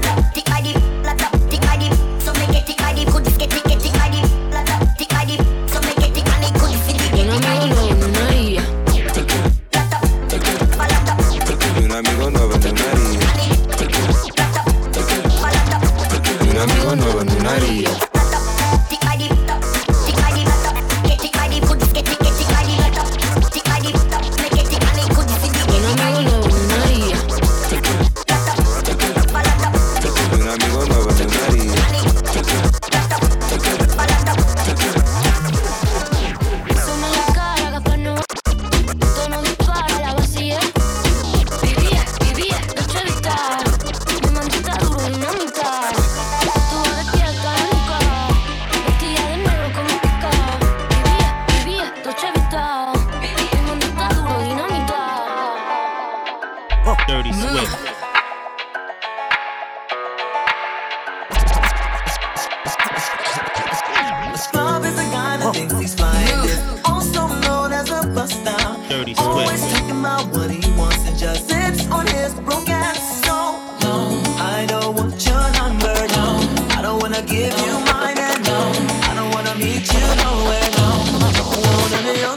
I 76.78 76.82
don't 76.82 77.02
wanna 77.02 77.22
give 77.24 77.54
you 77.60 77.74
mine. 77.90 78.18
I 78.18 79.14
don't 79.16 79.34
wanna 79.34 79.56
meet 79.56 79.92
you 79.92 80.06
nowhere. 80.24 80.70
No, 80.78 80.88
I 81.26 81.32
don't 81.38 81.62
of 82.10 82.18
your 82.24 82.36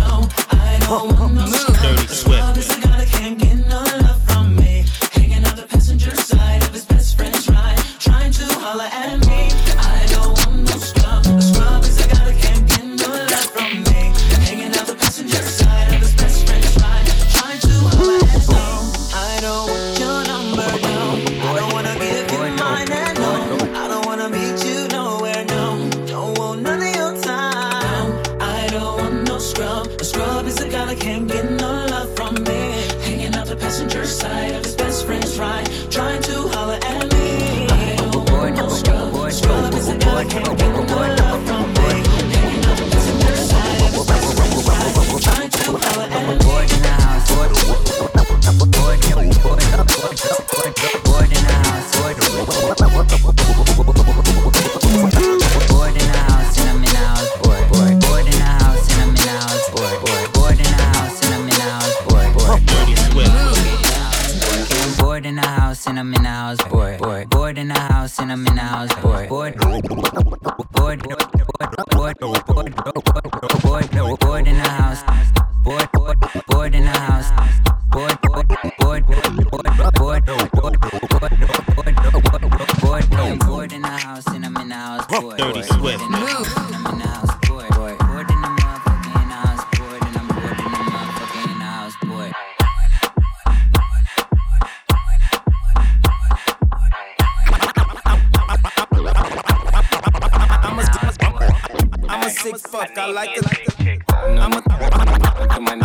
no, 0.00 0.28
I 0.50 0.78
don't 0.86 1.23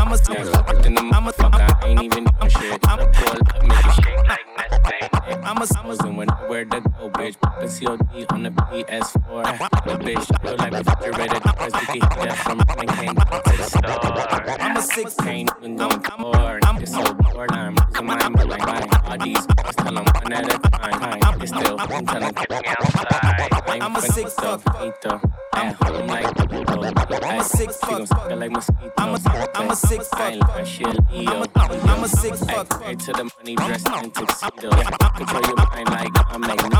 I'm 0.09 0.15
a, 0.15 0.19
I'm 1.13 1.27
a, 1.27 1.33
I'm 1.37 1.53
a, 1.53 1.57
I 1.83 1.87
ain't 1.87 2.01
even 2.01 2.23
doing 2.23 2.49
shit. 2.49 2.79
I'm 2.87 2.97
a, 2.97 3.03
I'm 5.45 5.61
a, 5.61 5.67
I'm 5.77 5.91
a, 5.91 6.13
when 6.13 6.27
where 6.47 6.65
to 6.65 6.81
go, 6.81 7.11
bitch. 7.11 7.39
Put 7.39 7.59
the 7.61 7.67
COD 7.67 8.25
on 8.33 8.41
the 8.41 8.49
PS4. 8.49 9.59
The 9.85 9.93
bitch 10.03 10.41
feel 10.41 10.55
like 10.57 10.73
refrigerator 10.73 11.39
because 11.39 11.73
we 11.73 11.85
can 11.85 11.93
hit 11.93 12.09
that 12.25 12.37
from 12.37 12.59
and 12.59 12.89
came 12.89 13.13
to 13.13 13.23
the 13.55 13.63
store. 13.65 14.59
I'm 14.59 14.77
a 14.77 14.81
six, 14.81 15.15
ain't 15.27 15.51
even 15.59 15.75
going 15.77 16.01
for. 16.01 16.59
I'm 16.63 16.79
just 16.79 16.93
so 16.93 17.13
bored. 17.13 17.51
I'm 17.51 17.75
losing 17.75 18.05
my 18.07 18.29
mind 18.29 18.49
like 18.49 18.65
buying 18.65 18.89
all 19.05 19.17
these. 19.23 19.45
I 19.59 19.71
tell 19.73 19.93
them 19.93 20.05
one 20.05 20.33
at 20.33 20.51
a 20.51 20.57
time. 20.57 21.19
I'm 21.21 21.45
still, 21.45 21.79
I'm 21.79 22.05
trying 22.07 22.33
to 22.33 22.47
get 22.47 22.49
me 22.49 22.57
outside. 22.65 23.79
I'm 23.79 23.95
a 23.95 24.01
sick 24.01 24.27
fuck. 24.29 24.65
At 25.53 25.75
home 25.75 26.07
like 26.07 26.48
I'm 27.51 27.55
a 27.55 27.57
sick 27.57 27.71
fuck. 27.71 28.11
I'm 28.97 29.15
a, 29.15 29.47
I'm 29.55 29.71
a 29.71 29.75
sick 29.75 30.03
fuck. 30.03 30.39
I'm 30.45 31.41
a, 31.41 31.49
I'm 31.57 32.03
a 32.03 32.07
sick 32.07 32.35
fuck. 32.35 32.83
Head 32.83 32.99
to 33.01 33.11
the 33.13 33.31
money 33.37 33.55
dressed 33.55 33.87
in 33.87 34.11
tuxedo. 34.11 34.69
Control 34.69 35.41
your 35.43 35.55
mind 35.55 35.89
like 35.89 36.33
I'm 36.33 36.41
Magneto. 36.41 36.78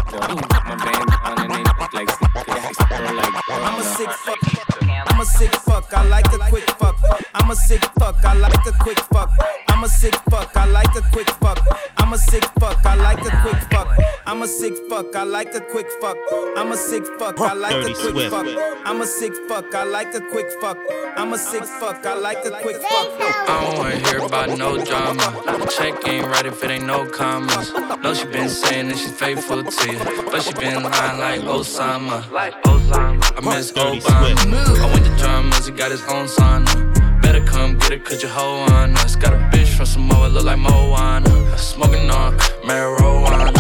I'm 7.50 7.54
a 7.54 7.56
sick 7.56 7.84
fuck, 7.98 8.24
I 8.24 8.36
like 8.36 8.68
a 8.68 8.72
quick 8.74 9.00
fuck. 9.00 9.32
I'm 9.70 9.84
a 9.84 9.88
sick 9.88 10.14
fuck, 10.30 10.56
I 10.56 10.66
like 10.66 10.96
a 10.96 11.02
quick 11.12 11.28
fuck. 11.42 11.60
I'm 11.98 12.14
a 12.14 12.18
sick 12.20 12.44
fuck, 12.60 12.86
I 12.86 12.94
like 12.94 13.26
a 13.26 13.42
quick 13.42 13.58
fuck. 13.72 13.88
I'm 14.28 14.44
a 14.44 14.48
sick 14.48 14.76
fuck, 14.88 15.16
I 15.16 15.24
like 15.24 15.56
a 15.56 15.62
quick 15.62 15.88
fuck. 16.00 16.16
I'm 16.56 16.72
a 16.72 16.78
sick 16.78 17.04
fuck, 17.18 17.40
I 17.40 17.54
like 17.54 17.74
a 17.90 17.94
quick 17.96 18.30
fuck. 18.30 18.46
I'm 18.86 19.02
a 19.02 19.08
sick 19.08 19.34
fuck, 19.48 19.74
I 19.74 19.84
like 19.84 20.14
a 20.14 20.22
quick 20.22 20.52
fuck. 20.62 20.78
I'm 21.18 21.34
a 21.34 21.40
sick 21.40 21.64
fuck, 21.64 22.06
I 22.06 22.14
like 22.20 22.46
a 22.46 22.52
quick 22.52 22.84
fuck. 22.84 23.20
I 23.20 23.66
don't 23.66 23.78
wanna 23.80 23.96
hear 23.96 24.20
about 24.20 24.56
no 24.56 24.86
drama. 24.86 25.66
Check 25.76 26.08
ain't 26.08 26.28
right 26.28 26.46
if 26.46 26.64
it 26.64 26.70
ain't 26.70 26.86
no 26.86 27.10
commas. 27.10 27.74
No, 28.04 28.14
she 28.14 28.28
been 28.28 28.50
saying 28.50 28.90
that 28.90 28.98
she's 29.00 29.12
faithful 29.12 29.64
to 29.64 29.92
you, 29.92 29.98
but 30.30 30.44
she 30.44 30.54
been 30.54 30.84
lying 30.84 31.20
like 31.20 31.42
Osama. 31.42 32.24
I 32.32 33.42
miss 33.42 33.72
Obama. 33.72 34.06
I 34.06 34.94
went 34.94 35.04
to 35.04 35.18
dramas, 35.18 35.66
he 35.66 35.72
got 35.72 35.90
his 35.90 36.04
own 36.04 36.28
sauna. 36.28 36.99
Better 37.30 37.46
come 37.46 37.78
get 37.78 37.92
it, 37.92 38.04
cause 38.04 38.24
your 38.24 38.32
hoe 38.32 38.66
on 38.74 38.98
us. 38.98 39.16
Got 39.16 39.34
a 39.34 39.38
bitch 39.56 39.68
from 39.78 39.86
Samoa, 39.86 40.30
look 40.30 40.46
like 40.46 40.58
Moana. 40.58 41.58
Smoking 41.60 42.10
on 42.10 42.36
marijuana. 42.64 43.54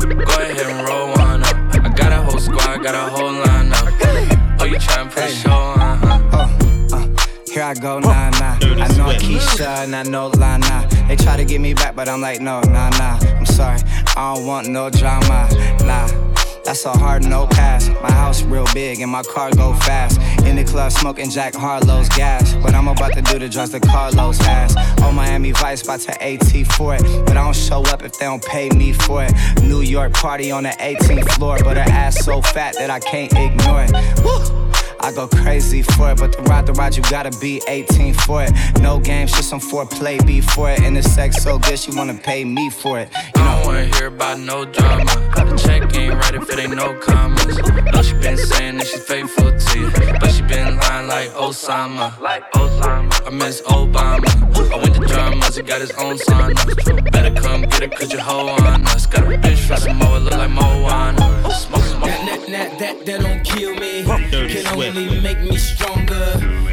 Go 0.00 0.34
ahead 0.40 0.66
and 0.66 0.88
roll 0.88 1.08
one 1.08 1.42
up. 1.42 1.84
I 1.84 1.92
got 1.94 2.12
a 2.12 2.22
whole 2.22 2.40
squad, 2.40 2.82
got 2.82 2.94
a 2.94 3.10
whole 3.10 3.34
lineup. 3.44 4.58
Oh, 4.58 4.64
you 4.64 4.76
tryna 4.76 5.10
put 5.12 5.22
a 5.22 5.28
show 5.28 5.50
on, 5.50 5.98
huh? 5.98 6.30
Oh, 6.32 6.96
uh, 6.96 7.26
here 7.52 7.62
I 7.62 7.74
go, 7.74 7.98
nah, 7.98 8.30
nah. 8.30 8.56
I 8.62 8.88
know 8.96 9.12
Keisha 9.20 9.84
and 9.84 9.94
I 9.94 10.02
know 10.04 10.28
Lana. 10.28 10.88
They 11.08 11.16
try 11.16 11.36
to 11.36 11.44
get 11.44 11.60
me 11.60 11.74
back, 11.74 11.94
but 11.94 12.08
I'm 12.08 12.22
like, 12.22 12.40
no, 12.40 12.62
nah, 12.62 12.88
nah. 12.88 13.18
I'm 13.22 13.44
sorry, 13.44 13.80
I 14.16 14.34
don't 14.34 14.46
want 14.46 14.66
no 14.66 14.88
drama, 14.88 15.46
nah. 15.84 16.27
That's 16.68 16.84
a 16.84 16.90
hard 16.90 17.24
no 17.24 17.46
pass. 17.46 17.88
My 18.02 18.12
house 18.12 18.42
real 18.42 18.66
big 18.74 19.00
and 19.00 19.10
my 19.10 19.22
car 19.22 19.50
go 19.52 19.72
fast. 19.72 20.20
In 20.44 20.54
the 20.56 20.64
club 20.64 20.92
smoking 20.92 21.30
Jack 21.30 21.54
Harlow's 21.54 22.10
gas. 22.10 22.52
But 22.56 22.74
I'm 22.74 22.88
about 22.88 23.14
to 23.14 23.22
do 23.22 23.38
the 23.38 23.48
drugs 23.48 23.70
that 23.70 23.80
Carlos 23.80 24.36
has. 24.40 24.76
On 25.00 25.14
Miami 25.14 25.52
Vice, 25.52 25.80
about 25.82 26.00
to 26.00 26.22
AT 26.22 26.66
for 26.74 26.94
it. 26.94 27.02
But 27.24 27.38
I 27.38 27.44
don't 27.44 27.56
show 27.56 27.80
up 27.84 28.02
if 28.04 28.18
they 28.18 28.26
don't 28.26 28.44
pay 28.44 28.68
me 28.68 28.92
for 28.92 29.24
it. 29.24 29.32
New 29.62 29.80
York 29.80 30.12
party 30.12 30.50
on 30.50 30.64
the 30.64 30.76
18th 30.78 31.30
floor. 31.30 31.56
But 31.64 31.78
her 31.78 31.90
ass 31.90 32.22
so 32.22 32.42
fat 32.42 32.74
that 32.74 32.90
I 32.90 33.00
can't 33.00 33.32
ignore 33.32 33.84
it. 33.84 33.92
Woo! 34.22 34.67
I 35.00 35.12
go 35.12 35.28
crazy 35.28 35.82
for 35.82 36.10
it, 36.10 36.18
but 36.18 36.32
to 36.32 36.42
ride 36.42 36.66
the 36.66 36.72
ride, 36.72 36.96
you 36.96 37.02
gotta 37.04 37.36
be 37.38 37.60
18 37.68 38.14
for 38.14 38.42
it. 38.42 38.52
No 38.80 38.98
games, 38.98 39.32
just 39.32 39.48
some 39.48 39.60
foreplay 39.60 40.24
before 40.26 40.70
it. 40.70 40.80
And 40.80 40.96
the 40.96 41.02
sex 41.02 41.42
so 41.42 41.58
good, 41.58 41.78
she 41.78 41.90
wanna 41.92 42.14
pay 42.14 42.44
me 42.44 42.70
for 42.70 42.98
it. 42.98 43.08
You 43.36 43.42
I 43.42 43.56
don't 43.56 43.66
wanna 43.66 43.84
hear 43.86 44.08
about 44.08 44.38
no 44.38 44.64
drama. 44.64 45.04
The 45.04 45.56
check 45.56 45.96
ain't 45.96 46.14
right 46.14 46.34
if 46.34 46.50
it 46.50 46.58
ain't 46.58 46.74
no 46.74 46.94
commas. 47.00 47.58
No, 47.92 48.02
she 48.02 48.14
been 48.14 48.36
saying 48.36 48.78
that 48.78 48.86
she's 48.86 49.02
faithful 49.02 49.56
to 49.56 49.78
you, 49.78 49.90
but 50.20 50.30
she 50.30 50.42
been 50.42 50.76
lying 50.76 51.08
like 51.08 51.30
Osama. 51.30 52.18
Like 52.20 52.50
Osama. 52.52 53.26
I 53.26 53.30
miss 53.30 53.62
Obama. 53.62 54.26
I 54.72 54.76
went 54.76 54.94
to 54.96 55.00
dramas, 55.06 55.56
he 55.56 55.62
got 55.62 55.80
his 55.80 55.92
own 55.92 56.16
sauna. 56.18 57.12
Better 57.12 57.34
come 57.40 57.62
get 57.62 57.82
it, 57.82 57.92
cause 57.92 58.12
your 58.12 58.20
hoe 58.22 58.48
on 58.48 58.86
us. 58.86 59.06
Got 59.06 59.24
a 59.24 59.38
bitch 59.38 59.58
from 59.66 59.76
Samoa, 59.78 60.18
look 60.18 60.34
like 60.34 60.50
Moana. 60.50 61.54
Smoke, 61.54 61.82
smoke. 61.82 62.04
That, 62.04 62.26
that, 62.26 62.46
that, 62.50 62.78
that, 62.78 63.06
that 63.06 63.20
don't 63.20 63.44
kill 63.44 63.74
me. 63.74 64.02
Dirty 64.30 64.62
Can 64.62 64.87
only 64.88 65.20
make 65.20 65.40
me 65.40 65.56
stronger. 65.56 66.32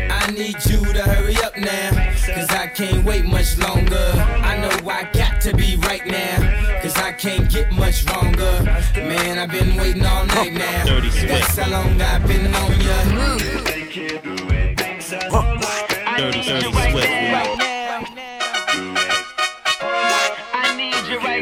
I 0.09 0.31
need 0.31 0.55
you 0.65 0.81
to 0.93 1.01
hurry 1.01 1.35
up 1.37 1.57
now. 1.57 1.89
Cause 2.33 2.49
I 2.49 2.67
can't 2.67 3.03
wait 3.03 3.25
much 3.25 3.57
longer. 3.57 4.11
I 4.43 4.57
know 4.57 4.89
I 4.89 5.09
got 5.11 5.41
to 5.41 5.55
be 5.55 5.75
right 5.77 6.05
now. 6.05 6.81
Cause 6.81 6.95
I 6.95 7.11
can't 7.11 7.49
get 7.51 7.71
much 7.73 8.05
longer. 8.05 8.63
Man, 8.95 9.37
I've 9.37 9.51
been 9.51 9.75
waiting 9.75 10.05
all 10.05 10.25
night 10.25 10.53
now. 10.53 10.85
That's 11.27 11.57
how 11.57 11.69
long 11.69 12.01
I've 12.01 12.25
been 12.27 12.53
on 12.55 12.81
ya. 12.81 13.03
Dirty, 16.17 16.41
dirty 16.41 16.71
Swift. 16.91 17.09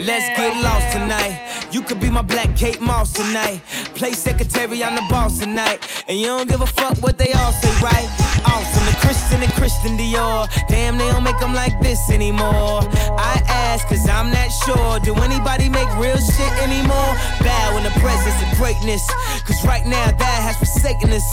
Let's 0.05 0.28
get 0.38 0.63
lost 0.63 0.91
tonight. 0.91 1.42
Could 1.88 1.99
be 1.99 2.09
my 2.09 2.21
black 2.21 2.55
Kate 2.55 2.79
Moss 2.79 3.11
tonight. 3.11 3.61
Play 3.95 4.13
secretary, 4.13 4.81
I'm 4.84 4.95
the 4.95 5.05
boss 5.09 5.39
tonight. 5.39 5.79
And 6.07 6.17
you 6.17 6.27
don't 6.27 6.47
give 6.47 6.61
a 6.61 6.65
fuck 6.65 6.97
what 6.99 7.17
they 7.17 7.34
all 7.34 7.51
say, 7.51 7.69
right? 7.84 8.07
Awesome, 8.45 8.86
the 8.88 8.97
Christian 9.01 9.43
and 9.43 9.51
Christian 9.53 9.97
Dior. 9.97 10.47
Damn, 10.69 10.97
they 10.97 11.11
don't 11.11 11.23
make 11.23 11.38
them 11.39 11.53
like 11.53 11.77
this 11.81 12.09
anymore. 12.09 12.88
I 13.19 13.41
ask, 13.47 13.86
cause 13.88 14.07
I'm 14.07 14.31
not 14.31 14.47
sure. 14.63 14.99
Do 15.01 15.13
anybody 15.21 15.67
make 15.67 15.89
real 15.97 16.15
shit 16.15 16.53
anymore? 16.63 17.11
Bow 17.43 17.75
in 17.77 17.84
the 17.84 17.93
presence 17.99 18.39
of 18.41 18.57
greatness. 18.57 19.03
Cause 19.43 19.59
right 19.65 19.86
now, 19.86 20.07
that 20.07 20.39
has 20.39 20.55
forsaken 20.55 21.11
us. 21.11 21.27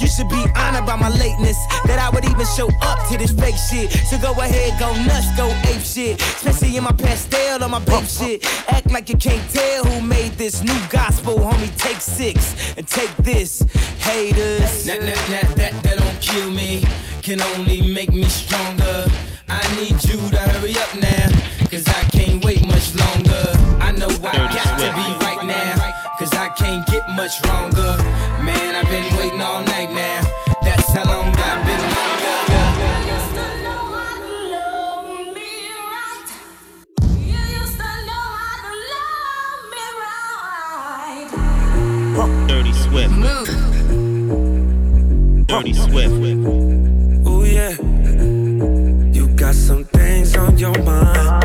You 0.00 0.06
should 0.06 0.28
be 0.28 0.46
honored 0.54 0.86
by 0.86 0.94
my 0.94 1.10
lateness. 1.10 1.58
That 1.86 1.98
I 1.98 2.08
would 2.14 2.24
even 2.24 2.46
show 2.56 2.70
up 2.82 3.02
to 3.10 3.18
this 3.18 3.32
fake 3.32 3.58
shit. 3.58 3.90
So 4.06 4.16
go 4.18 4.30
ahead, 4.40 4.78
go 4.78 4.94
nuts, 5.02 5.26
go 5.36 5.50
ape 5.66 5.82
shit. 5.82 6.22
Especially 6.22 6.76
in 6.76 6.84
my 6.84 6.92
pastel 6.92 7.64
or 7.64 7.68
my 7.68 7.80
babe 7.80 8.06
shit. 8.06 8.46
Act 8.68 8.90
like 8.90 9.08
you 9.08 9.16
can't 9.16 9.42
tell 9.50 9.87
who 9.88 10.00
made 10.06 10.32
this 10.32 10.62
new 10.62 10.80
gospel, 10.90 11.36
homie. 11.36 11.74
Take 11.76 12.00
six 12.00 12.74
and 12.76 12.86
take 12.86 13.14
this, 13.18 13.60
haters. 13.98 14.84
That, 14.84 15.00
that, 15.00 15.16
that, 15.30 15.56
that, 15.56 15.82
that 15.82 15.98
don't 15.98 16.20
kill 16.20 16.50
me, 16.50 16.84
can 17.22 17.40
only 17.40 17.92
make 17.92 18.12
me 18.12 18.24
stronger. 18.24 19.06
I 19.48 19.62
need 19.76 20.02
you 20.04 20.16
to 20.30 20.38
hurry 20.38 20.76
up 20.76 20.94
now, 20.96 21.28
cause 21.70 21.86
I 21.88 22.02
can't 22.12 22.44
wait 22.44 22.66
much 22.66 22.94
longer. 22.94 23.44
I 23.80 23.92
know 23.92 24.08
I 24.08 24.36
got 24.56 24.78
to 24.82 24.88
be 24.98 25.24
right 25.24 25.44
now, 25.46 26.16
cause 26.18 26.32
I 26.34 26.48
can't 26.50 26.86
get 26.86 27.08
much 27.10 27.44
longer. 27.46 28.07
Dirty 42.18 42.72
Swift. 42.72 43.14
Dirty 45.46 45.72
Swift. 45.72 46.14
Ooh 47.28 47.44
yeah, 47.44 47.76
you 49.12 49.28
got 49.36 49.54
some 49.54 49.84
things 49.84 50.36
on 50.36 50.58
your 50.58 50.76
mind. 50.82 51.37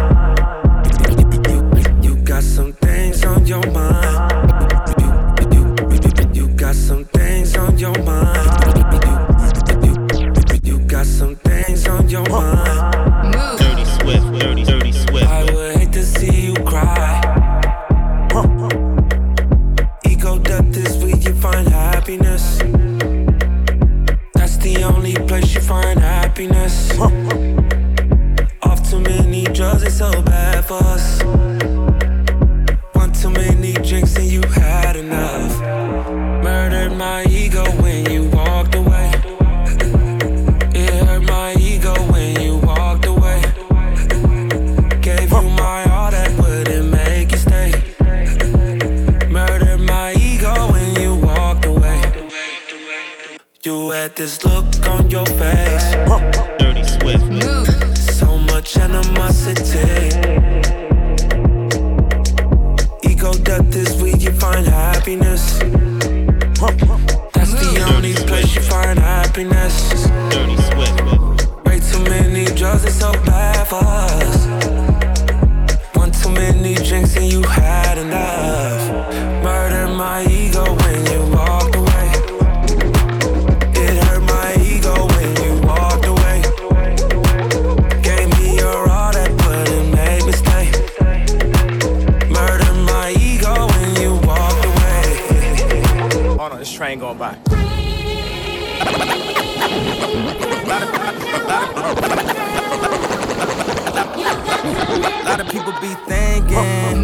Be 105.84 105.94
thinking, 106.08 107.04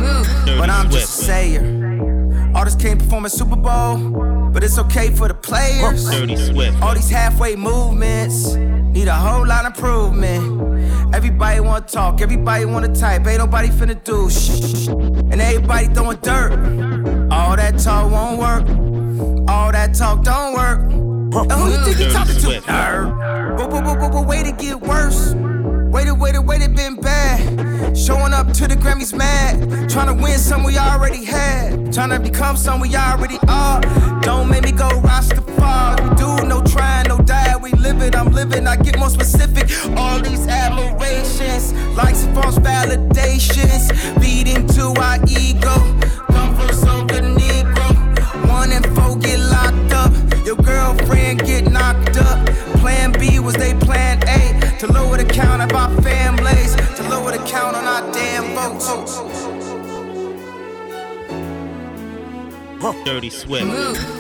but 0.58 0.70
I'm 0.70 0.90
just 0.90 1.22
a 1.22 1.26
sayer. 1.26 2.52
Artists 2.56 2.82
can't 2.82 2.98
perform 2.98 3.26
at 3.26 3.32
Super 3.32 3.58
Bowl, 3.58 3.98
but 4.52 4.64
it's 4.64 4.80
okay 4.80 5.12
for 5.12 5.28
the 5.28 5.34
players. 5.34 6.08
All 6.82 6.94
these 6.94 7.10
halfway 7.10 7.58
movements 7.58 8.56
need 8.56 9.10
a 9.10 9.14
whole 9.14 9.46
lot 9.46 9.66
of 9.66 9.76
improvement. 9.76 11.14
Everybody 11.14 11.60
wanna 11.60 11.86
talk, 11.86 12.22
everybody 12.22 12.64
wanna 12.64 12.96
type, 12.96 13.28
ain't 13.28 13.40
nobody 13.40 13.68
finna 13.68 14.02
do 14.02 14.30
shit. 14.30 14.88
And 14.88 15.42
everybody 15.42 15.88
throwing 15.88 16.18
dirt. 16.20 16.54
All 17.32 17.58
that 17.58 17.78
talk 17.80 18.10
won't 18.10 18.40
work. 18.40 19.50
All 19.50 19.74
that 19.74 19.94
talk 19.94 20.24
don't 20.24 20.54
work. 20.54 20.80
And 20.82 21.52
who 21.52 21.70
you 21.70 21.84
think 21.84 22.00
you 22.00 22.12
talking 22.12 22.36
to? 22.36 22.62
Nerd. 22.62 23.58
But, 23.58 23.70
but, 23.70 23.84
but, 23.84 24.00
but, 24.00 24.12
but 24.14 24.26
wait 24.26 24.46
to 24.46 24.54
get 24.54 24.80
worse. 24.80 25.34
Waited, 25.34 26.14
waited, 26.14 26.42
waited, 26.42 26.76
been 26.76 26.96
bad. 26.96 27.69
Showing 28.00 28.34
up 28.34 28.54
to 28.54 28.66
the 28.66 28.76
Grammys 28.76 29.14
mad. 29.14 29.90
Trying 29.90 30.08
to 30.08 30.24
win 30.24 30.40
some 30.40 30.64
we 30.64 30.78
already 30.78 31.26
had. 31.26 31.92
Trying 31.92 32.12
to 32.12 32.20
become 32.20 32.56
some 32.56 32.80
we 32.80 32.96
already 32.96 33.38
are. 33.50 33.82
Don't 34.22 34.50
make 34.50 34.64
me 34.64 34.72
go 34.72 34.88
Rastafari. 35.02 36.18
Do 36.18 36.48
no 36.48 36.64
trying, 36.64 37.10
no 37.10 37.18
die. 37.18 37.58
We 37.58 37.74
live 37.74 38.02
it, 38.02 38.16
I'm 38.16 38.32
living. 38.32 38.68
I 38.68 38.78
get 38.78 38.98
more 38.98 39.10
specific. 39.10 39.70
All 39.98 40.18
these 40.22 40.48
admirations, 40.48 41.74
likes 41.98 42.24
and 42.24 42.34
false 42.34 42.58
validations, 42.58 43.92
leading 44.22 44.66
to 44.68 44.94
our 45.02 45.18
ego. 45.28 45.76
Come 46.32 46.56
from 46.56 46.74
so 46.74 47.04
good 47.06 47.26
Negro. 47.26 48.48
One 48.48 48.72
and 48.72 48.86
four 48.96 49.18
get 49.18 49.40
locked 49.40 49.92
up. 49.94 50.14
Your 50.46 50.56
girlfriend 50.56 51.46
get 51.46 51.70
knocked 51.70 52.16
up. 52.18 52.46
Plan 52.80 53.12
B 53.12 53.40
was 53.40 53.56
they 53.56 53.74
plan 53.74 54.24
A. 54.30 54.59
To 54.80 54.88
lower 54.94 55.18
the 55.18 55.26
count 55.26 55.62
of 55.62 55.76
our 55.76 55.90
families. 56.02 56.74
To 56.76 57.10
lower 57.10 57.32
the 57.32 57.44
count 57.46 57.76
on 57.76 57.84
our 57.84 58.14
damn 58.14 58.56
votes. 58.56 58.88
Dirty 63.04 63.30
Swift. 63.30 63.66
Mm-hmm. 63.66 64.20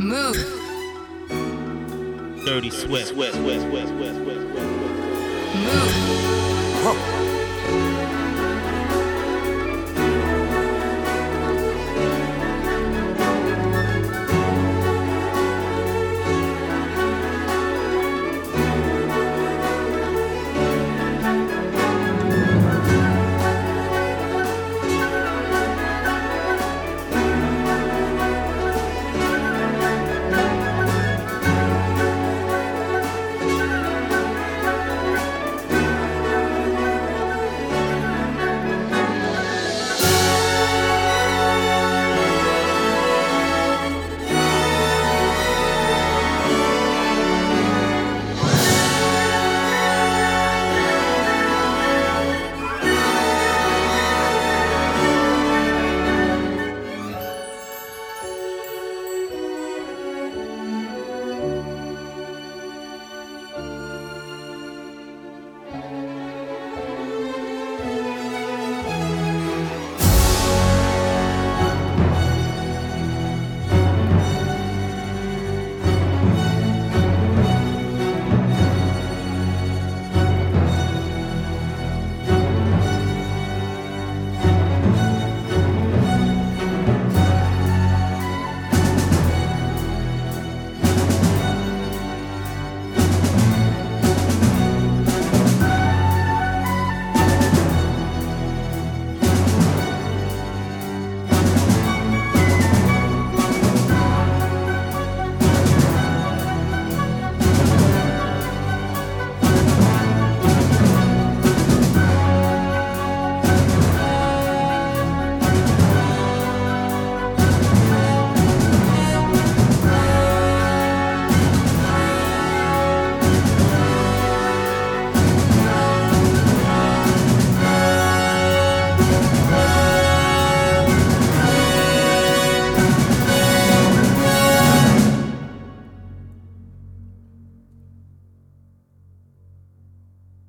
Move. 0.00 0.36
Mm-hmm. 1.30 2.44
Dirty 2.44 2.70
Swift. 2.70 3.14
Move. 5.60 7.19